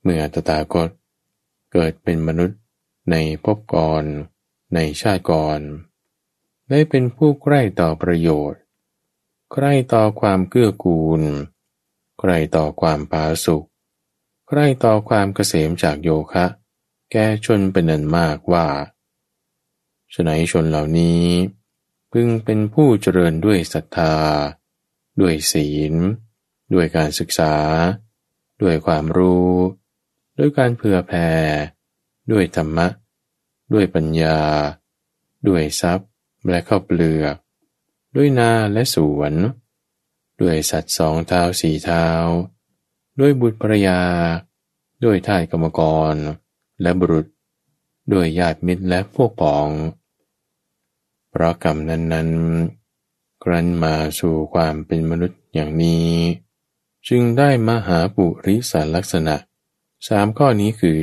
[0.03, 0.89] เมื่อตถาคต
[1.73, 2.59] เกิดเป็นมนุษย์
[3.11, 4.05] ในภพก่อน
[4.75, 5.61] ในชาติก่อน
[6.71, 8.61] ได้เป็นผู้ใกล้ต่อประโยชน์
[9.53, 11.23] ใกล้ต่อความเกื้อกูล
[12.21, 13.67] ใกล้ต่อความปาสุข
[14.49, 16.45] ใกล้ต่อความเกษมจากโยคะ
[17.13, 18.67] แก่ชนเป็นนันมากว่า
[20.15, 21.25] ฉนัยชนเหล่านี้
[22.13, 24.15] พึงเป็นผู้เจริญด้วยศรัทธา
[25.21, 25.95] ด้วยศีล
[26.73, 27.55] ด้วยการศึกษา
[28.63, 29.51] ด้วยความรู้
[30.39, 31.29] ด้วยการเผื่อแผ่
[32.33, 32.87] ด้วยธรรมะ
[33.73, 34.39] ด้วยปัญญา
[35.49, 36.09] ด้วยทรัพย์
[36.49, 37.37] และข้าวเปลือก
[38.17, 39.33] ด้วยนาและสวน
[40.41, 42.07] ด้วยสัตว์สองเท้าสี่เท้า
[43.21, 44.01] ด้วยบุตรภรยา
[45.05, 45.81] ด้วยทายกรรมก
[46.13, 46.15] ร
[46.83, 47.27] และบุรุษ
[48.13, 49.69] ด้วยญาติมิตรและพวกพ้อง
[51.31, 56.11] เพราะกรรมนั้นๆครั้นมาสู่ความเป็นมนุษย์อย่างนี้
[57.09, 59.37] จึงได้มาหาปุริสารลักษณะ
[60.09, 61.03] สามข้อนี้คือ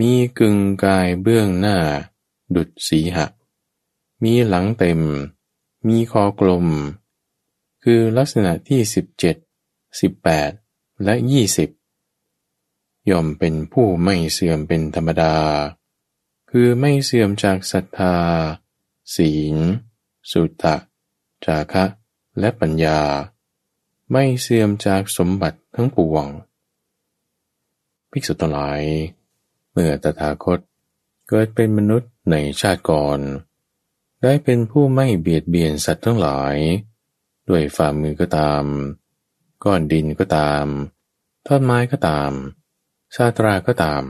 [0.00, 1.76] มีกึ่งกายเบื้องหน้า
[2.54, 3.26] ดุดสีหะ
[4.24, 5.00] มีหลังเต็ม
[5.88, 6.66] มีคอกลม
[7.82, 8.80] คือลักษณะที่
[9.54, 11.14] 17 18 และ
[12.12, 15.36] 20 ย่อมเป็นผู้ไม่เสื่อมเป็นธรรมดา
[16.50, 18.16] คือไม่เสื่อมจากศรัทธา
[19.14, 19.56] ศีล
[20.30, 20.76] สุตตะ
[21.44, 21.84] จาคะ
[22.38, 23.00] และปัญญา
[24.12, 26.26] ไม่เสื่อมจากสมบัติทั้งปวง
[28.10, 28.80] ภิกษุทั้งหลาย
[29.72, 30.58] เมื่อตถาคต
[31.28, 33.20] เกิดเป็นมนุษย์ในชาติก่อน
[34.22, 36.56] ได้เป็นผู้ไม่เบียดเบียนสัตว์ทั้งหลาย
[37.48, 38.64] ด้วยฝ่ามือก็ตาม
[39.64, 40.66] ก้อนดินก็ตาม
[41.46, 42.32] ท่อนไม้ก็ตาม
[43.14, 44.02] ชาตราก็ตาม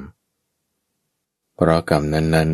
[1.55, 2.53] เพราะกรรมนั้น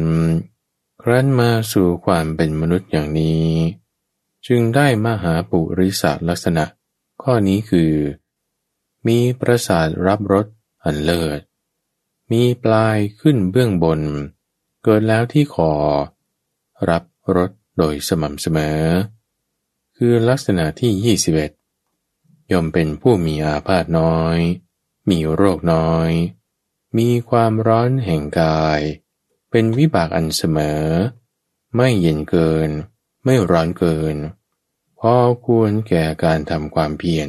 [0.48, 3.46] ๆ ครั้นมาสู่ความเป็นมนุษย์อย่างนี้
[4.46, 6.64] จึงได้มหาปุริสลักษณะ
[7.22, 7.94] ข้อนี้คือ
[9.08, 10.46] มีประสาทรับรส
[10.84, 11.40] อันเลิศ
[12.32, 14.00] มีปลายขึ้นเบื้องบน
[14.82, 15.72] เกิดแล้วที่คอ
[16.90, 17.02] รับ
[17.36, 18.82] รสโดยสม่ำเสมอ
[19.96, 21.16] คือลักษณะที่
[21.78, 24.38] 21 ย่อมเป็นผู้มีอาพาธน้อย
[25.10, 26.10] มีโรคน้อย
[26.98, 28.80] มีความร้อนแห่งกาย
[29.50, 30.84] เป็นวิบากอันเสมอ
[31.76, 32.70] ไม่เย็นเกิน
[33.24, 34.16] ไม่ร้อนเกิน
[35.04, 37.28] พอควรแก่การทำความเพียร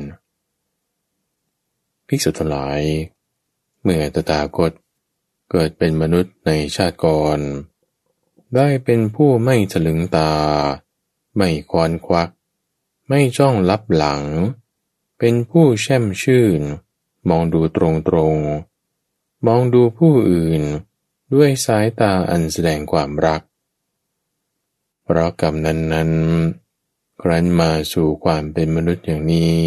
[2.08, 2.82] ภิกษุทั้งหลาย
[3.82, 4.72] เมื่อตถาคต
[5.52, 7.40] เกิดเป็นมนุษย์ในชาติก่อน
[8.56, 10.32] ได้เป็นผู้ไม่ถลึงตา
[11.36, 12.30] ไม่ควอนควัก
[13.08, 14.24] ไม่จ้องลับหลัง
[15.20, 16.62] เป็นผู้แช่มชื่น
[17.30, 18.38] มองดูตรงตรง
[19.48, 20.64] มองดูผู้อื่น
[21.34, 23.42] ด้วยสายตาอันแสดงความรัก
[25.04, 26.12] เพราะกรรมนั้นนั้น
[27.26, 29.62] ครั้นมาสู่ความเป็นมนุษย์อย่างนี้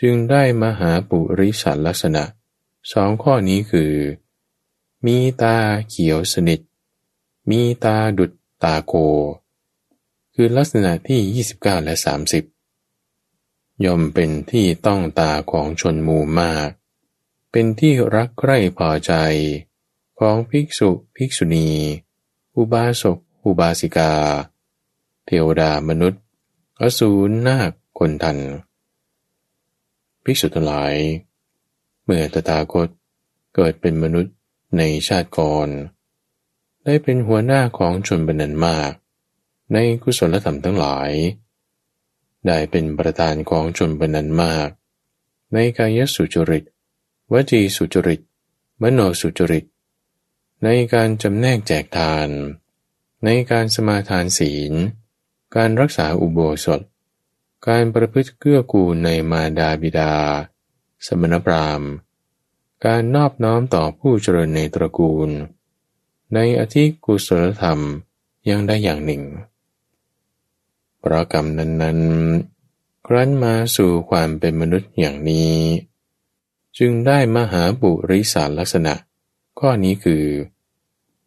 [0.00, 2.24] จึงได้มาหาปุริสัตลักษณะ
[2.92, 3.94] สองข้อนี้คือ
[5.06, 5.56] มีตา
[5.88, 6.60] เขียวสนิท
[7.50, 8.32] มีตาดุด
[8.62, 8.94] ตาโก
[10.34, 11.94] คือลักษณะที่ 29 และ
[13.10, 16.68] 30 ย่อมเป็นที่ต้องตาของชนหมู่มาก
[17.50, 19.12] เป็นที่รักใคร่พอใจ
[20.18, 21.68] ของภิกษุภิกษุณี
[22.56, 24.12] อุบาสกอุบาสิกา
[25.26, 26.22] เทวดามนุษย์
[26.82, 28.38] อสูรนาคคนทัน
[30.24, 30.94] ภิกษุทั้งหลาย
[32.04, 32.88] เมื่อตถาคต
[33.54, 34.34] เกิดเป็นมนุษย์
[34.76, 35.68] ในชาติก่อน
[36.84, 38.92] ได้เป็นหัวหน้าของชนบรรนันมาก
[39.72, 41.10] ในกุศลธรรมทั้งหลาย
[42.46, 44.68] ได้เป็นประธานของชนบรรนันมาก
[45.52, 46.64] ในกายสุจริต
[47.32, 48.20] วจีสุจริต
[48.82, 49.64] มโนสุจริต
[50.64, 52.28] ในการจำแนกแจกทาน
[53.24, 54.74] ในการสมาทานศีล
[55.56, 56.80] การรักษาอุโบสถ
[57.68, 60.12] การประพฤติเกื้อกูลในมาดาบิดา
[61.06, 61.90] สมณพราหมณ์
[62.84, 65.30] การนอบน้อมต่อผู้เจริญในตระกูล
[66.34, 67.78] ในอธิกุศลธรรม
[68.48, 69.22] ยังได้อย่างหนึ่ง
[71.00, 72.00] เพราะกรรมนั้น
[72.56, 75.56] ๆ ครั้นมาสู่ความเป็นมนุษย์อย่างนี้
[76.78, 78.94] จึงได้มหาบุริสารลักษณะ
[79.58, 80.24] ข้อนี้คือ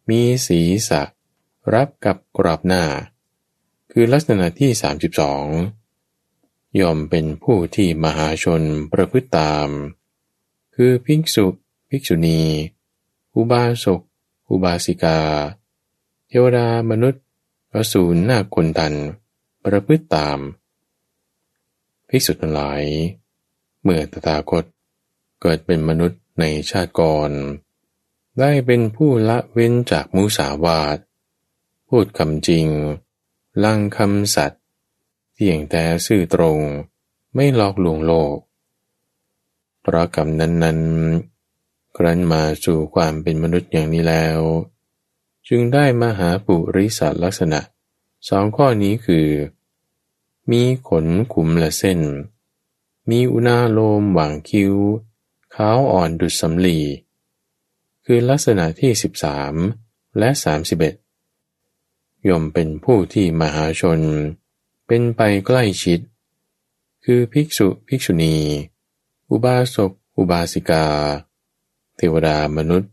[0.08, 1.02] มีศีรษะ
[1.74, 2.82] รับกับกรอบหน้า
[3.92, 4.70] คือลักษณะที่
[5.94, 8.62] 32ยอมเป็นผู้ที่มหาชน
[8.92, 9.68] ประพฤติตาม
[10.74, 11.46] คือภิกษุ
[11.88, 12.42] ภิกษุณี
[13.34, 14.00] อุบาสก
[14.50, 15.20] อุบาสิกา
[16.28, 17.22] เทวดามนุษย์
[17.74, 18.94] อสูรนาคนทัน
[19.64, 20.38] ประพฤติตาม
[22.08, 22.82] ภิกษุทั้งหลาย
[23.82, 24.64] เมื่อตถาคต
[25.40, 27.30] เกิดเป็นมนุษย์ในชาติก่อน
[28.38, 30.98] ได้เป็นผู้ละเว้นจากมุสาวาท
[31.88, 32.66] พูดคำจริง
[33.62, 34.62] ลังคำสัตย์
[35.34, 36.60] เที่ยงแต่ซื่อตรง
[37.34, 38.36] ไม่หลอกลวงโลก
[39.80, 44.40] เพราะกรรมนั้นๆ ครั้นมาสู่ความเป็นมนุษย์อย่างนี้แล้ว
[45.48, 47.60] จึงได้มาหาปุริสัตลักษณะ
[48.28, 49.28] สองข้อนี้คือ
[50.50, 52.00] มีขนขุมและเส้น
[53.10, 54.74] มีอุณาโลมหว่างคิ้ว
[55.54, 56.78] ขาวอ่อนดุดสำลี
[58.04, 58.92] คือลักษณะที่
[59.54, 60.30] 13 และ
[60.70, 61.03] 31
[62.28, 64.00] ย่อมเป็นผู้ที่มหาชน
[64.86, 66.00] เป็นไปใกล้ชิด
[67.04, 68.36] คือภิกษุภิกษุณี
[69.30, 70.84] อุบาสกอุบาสิกา
[71.96, 72.90] เทวดามนุษย์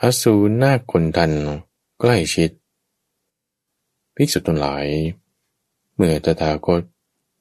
[0.00, 1.32] อสูรนาคคนทัน
[2.00, 2.50] ใกล้ชิด
[4.14, 4.86] ภิกษุทั้งหลาย
[5.94, 6.82] เมื่อตถาคต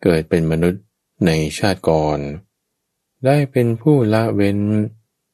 [0.03, 0.83] เกิดเป็นมนุษย์
[1.25, 2.19] ในชาติก่อน
[3.25, 4.59] ได้เป็นผู้ละเว้น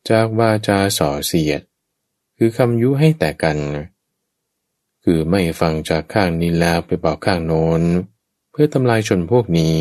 [0.10, 1.62] จากวาจาส่อเสียด
[2.38, 3.58] คือคำยุให้แต่กัน
[5.08, 7.82] คือไม่ฟังจากข้างนี้แล้วไปบอกข้างโน้น
[8.52, 9.80] เพื่อทำลายชนพวกนี้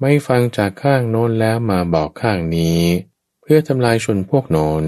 [0.00, 2.80] ไม่ฟังจากข้างโน้นแล้วมาบอกข้างนี้
[3.42, 4.84] เพื่อทำลายชนพวกโน้น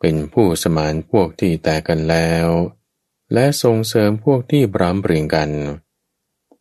[0.00, 2.46] เป็นผู้สมานพวกที่แตกกันแล้ว
[3.32, 5.50] และส่งเสริมพวกที่พร้อมเปรียงกัน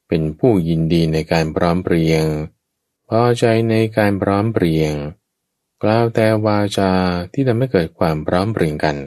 [0.07, 2.25] เป็นผู้ยินดีในการพร้อมเปรียง
[3.09, 4.93] พอใจในการพร้อมเปรียง
[5.83, 6.91] กล่าวแต่วาจา
[7.33, 8.97] ที่ทำให้เกิดความพร้อมเปรียงกัน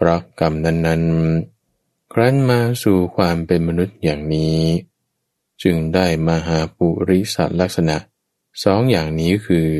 [0.00, 4.62] เพราะกรรมนั้นๆ ครั้นมาสู่ความเป็นมนุษย์อย่างนี้
[5.62, 7.96] จึงได้มาหาปุริสัตลักษณะ
[8.64, 9.70] สองอย่างนี้คือ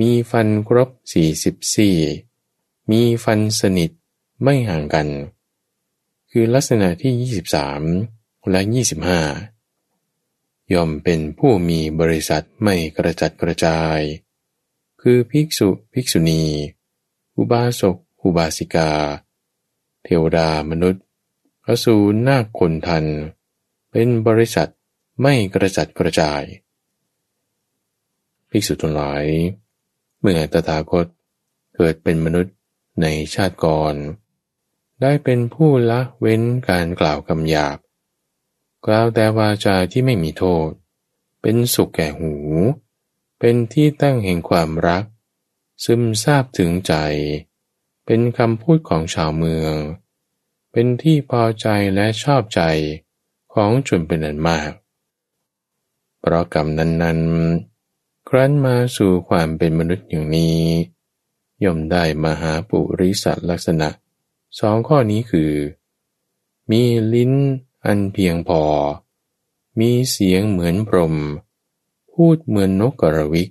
[0.00, 1.96] มีฟันครบสี่สิบสี่
[2.90, 3.90] มีฟันสนิท
[4.42, 5.08] ไม่ห่างกัน
[6.30, 7.12] คือลักษณะที่
[7.98, 8.60] 23 และ
[9.66, 14.00] 25 ย่อมเป็นผู้มีบริษัทไม่กระจัดกระจาย
[15.02, 16.42] คือภิกษุภิกษุณี
[17.36, 18.90] อุบาสก อุบาสิกา
[20.04, 21.02] เทวดามนุษย์
[21.66, 23.04] อสูรนาคคนทัน
[23.90, 24.70] เป็นบริษัท
[25.22, 26.42] ไม่กระจัดกระจาย
[28.50, 29.24] ภิกษุทั้งหลาย
[30.18, 31.06] เมื่อตถาคต
[31.74, 32.54] เกิดเป็นมนุษย์
[33.02, 33.94] ในชาติก่อน
[35.00, 37.78] ได้เป็นผู้ละเว้นการกล่าวคำหยาบ
[38.86, 40.68] กล่าวแต่วาจาที่ไม่มีโทษ
[41.42, 42.34] เป็นสุขแก่หู
[43.38, 45.04] เป็นที่ตั้งแห่งความรัก
[45.84, 46.94] ซึมซาบถึงใจ
[48.12, 49.74] เป็นคำพูดของชาวเมือง
[50.72, 52.60] เป็นที่พอใจและชอบใจ
[53.54, 54.70] ของชนเป็นอันมาก
[56.20, 60.64] เพราะกรรมนั้นๆ ครั้นมาสู่ความเป็นมนุษย์อย่างนี้
[61.64, 63.88] ย่อมได้มาหาปุริสัตลักษณะ
[64.58, 65.52] สองข้อนี้คือ
[66.70, 66.82] มี
[67.14, 67.32] ลิ้น
[67.84, 68.62] อันเพียงพอ
[69.80, 71.14] มีเสียงเหมือนพรม
[72.12, 73.50] พูดเหมือนนกกระวิก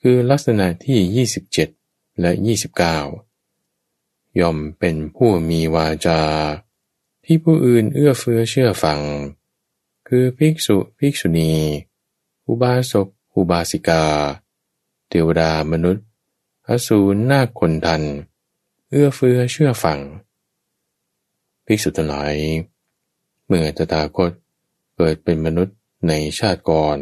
[0.00, 1.26] คือลักษณะที่
[1.74, 3.31] 27 และ 29
[4.40, 6.20] ย่อมเป็นผู้มีวาจา
[7.24, 9.00] ที่ผู้อื่นเอื้อเฟื้อเชื่อฟัง
[10.08, 11.52] คือภิกษุภิกษุณี
[12.46, 14.04] อุบาสกอุบาสิกา
[15.08, 16.04] เทวดามนุษย์
[16.68, 18.02] อสูรนาคคนทัน
[18.90, 19.98] เอื้อเฟื้อเชื่อฟัง
[21.66, 22.34] ภิกษุทั้งหลาย
[23.46, 24.32] เมื่อตถาคต
[24.96, 25.76] เกิดเป็นมนุษย์
[26.08, 26.98] ในชาติก่อน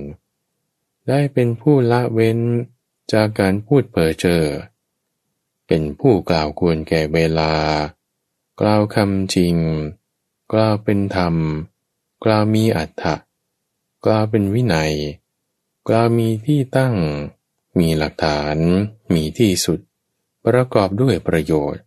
[1.08, 2.38] ได้เป็นผู้ละเว้น
[3.12, 4.42] จากการพูดเพ้อเจ้อ
[5.72, 7.52] เป็นผู้กล่าวควรแก่เวลา
[8.60, 9.56] กล่าวคำจริง
[10.52, 11.34] กล่าวเป็นธรรม
[12.24, 13.14] กล่าวมีอัตถะ
[14.04, 14.94] กล่าวเป็นวินัย
[15.88, 16.94] กล่าวมีที่ตั้ง
[17.78, 18.56] มีหลักฐาน
[19.14, 19.80] มีที่สุด
[20.46, 21.82] ประกอบด้วยประโยชน์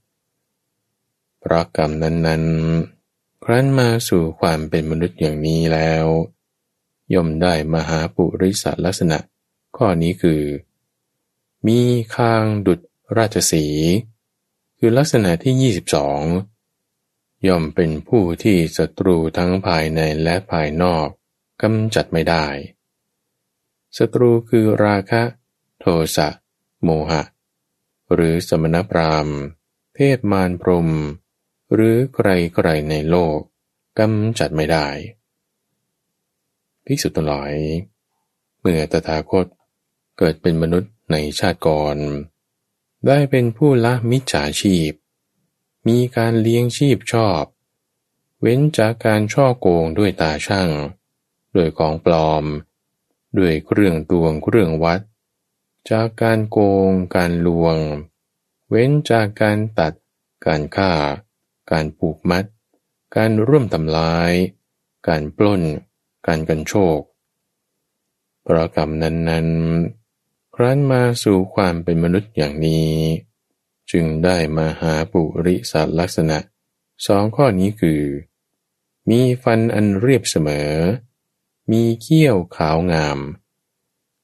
[1.39, 6.05] เพราะกรรมนั้นๆ ครั้นมาสู่ความเป็นมนุษย์อย่างนี้แล้ว
[7.13, 9.17] ย่อมได้มหาปุริสลักษณะ
[9.77, 10.41] ข้อนี้คือ
[11.67, 11.79] มี
[12.15, 12.79] คางดุจ
[13.17, 13.65] ราชสี
[14.77, 21.07] คือลักษณะที่ 22 ย่อมเป็นผู้ที่ศัตรูทั้งภายในและภายนอก
[21.61, 22.45] กำจัดไม่ได้
[23.97, 25.23] ศัตรูคือราคะ
[25.79, 25.85] โท
[26.15, 26.27] สะ
[26.83, 27.23] โมหะ
[28.13, 29.37] หรือสมณพราหมณ์
[29.95, 30.89] เทพมารพรม
[31.73, 33.37] หรือใครๆในโลก
[33.99, 34.87] กำจัดไม่ได้
[36.85, 37.53] ภิกษุทั้งหลาย
[38.59, 39.45] เมื่อตถาคต
[40.17, 41.97] เกิดเป็นมนุษย์ในชาติก่อน
[43.07, 44.91] ได้เป็นผู้ละมิจฉาชีพ
[45.87, 47.43] มีการเลี้ยงชีพชอบ
[48.41, 50.69] เว้นจากการช่อโกงด้วยตาช่าง
[51.55, 52.45] ด้วยของปลอม
[53.37, 55.01] ด้วยเครื่องตวงเครื่องวัด
[55.89, 56.57] จากการโก
[56.89, 57.77] ง การลวง
[58.69, 59.93] เว้นจากการตัด
[60.45, 60.91] การฆ่า
[61.71, 62.45] การปลูกมัด
[63.15, 64.31] การร่วมทำลาย
[65.07, 65.61] การปล้น
[66.27, 66.99] การกันโชค
[68.43, 70.02] เพราะกรรมนั้นๆ
[70.57, 72.93] ครั้นมาสู่ความเป็นมนุษย์อย่างนี้
[73.91, 76.37] จึงได้มาหาปุริสัตลักษณะ
[77.05, 78.01] สองข้อนี้คือ
[79.09, 80.71] มีฟันอันเรียบเสมอ
[81.71, 83.19] มีเขี้ยวขาวงาม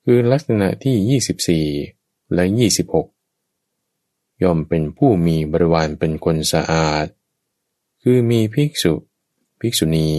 [0.04, 2.46] คือลักษณะที่ 24 และ
[3.64, 7.06] 26 ย่อมเป็นผู้มีบริวารเป็นคนสะอาด
[8.02, 8.94] คือมีภิกษุ
[9.60, 10.12] ภิกษุณี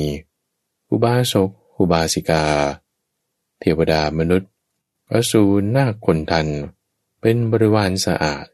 [0.91, 2.45] อุบาสก อุบาสิกา
[3.61, 4.51] เทวดามนุษย์
[5.13, 6.47] อสูรนาคคนทัน
[7.21, 8.47] เป็นบริวารสะอาด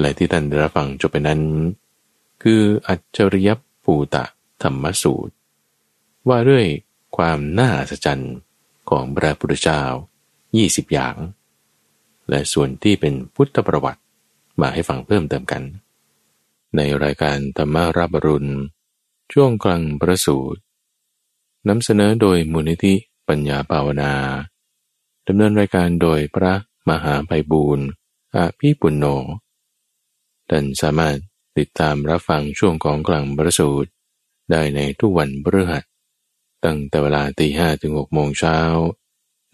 [0.00, 1.40] และที่ท่านได้รับฟังจบไปนั้น
[2.42, 3.48] คืออัจฉริย
[3.84, 4.24] ปูตะ
[4.62, 5.34] ธรรมสูตร
[6.28, 6.66] ว่าด้วย
[7.16, 8.34] ความน่าอัศจรรย์
[8.90, 9.82] ของพระพุทธเจ้า
[10.38, 11.16] 20 อย่าง
[12.28, 14.02] และส่วนที่เป็นพุทธประวัติ
[14.60, 15.62] มาให้ฟังเพิ่มเติมกัน
[16.76, 18.52] ในรายการธรรมารับรุณ
[19.32, 20.60] ช่วงกลางประสูตร
[21.68, 22.94] นำเสนอโดยมูลนิธิ
[23.28, 24.12] ปัญญาภาวนา
[25.28, 26.54] ดำเนินรายการโดยพระ
[26.88, 27.86] มหาไพบูรณ์
[28.34, 29.06] อาภีปุณโญ
[30.50, 31.16] ท่านสามารถ
[31.58, 33.90] ติดตามรับฟังช่วงของกลางบระสูตร
[34.50, 35.84] ได้ในทุกวันพฤหัส
[36.64, 38.58] ตั้งแต่เวลาตีห้ถึงหกโมงเช้า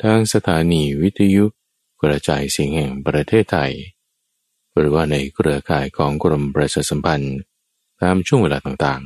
[0.02, 1.44] ทางสถานีวิทยุ
[2.02, 3.72] กระจายเสียงแห่งประเทศไทย
[4.76, 7.36] หรือว่าในเครือข่ายของกรมประชาสัมพันธ์
[8.00, 9.02] ตามช่วงเวลาต่าง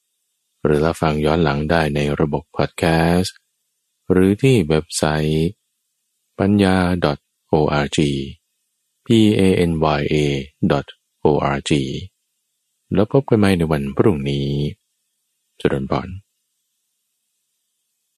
[0.00, 2.84] ๆ หรือรับฟังย้อนหลังได้ในระบบพอดแค
[3.14, 3.36] สต์
[4.10, 5.48] หรือที่เว็บไซต์
[6.38, 6.76] ปัญญา
[7.52, 7.98] .org
[9.06, 9.08] p
[9.38, 10.16] a n y a
[11.24, 11.72] .org
[12.94, 14.48] แล้วพบกันใหม่ในวันพรุ่งนี้
[15.60, 16.08] จุดนบอน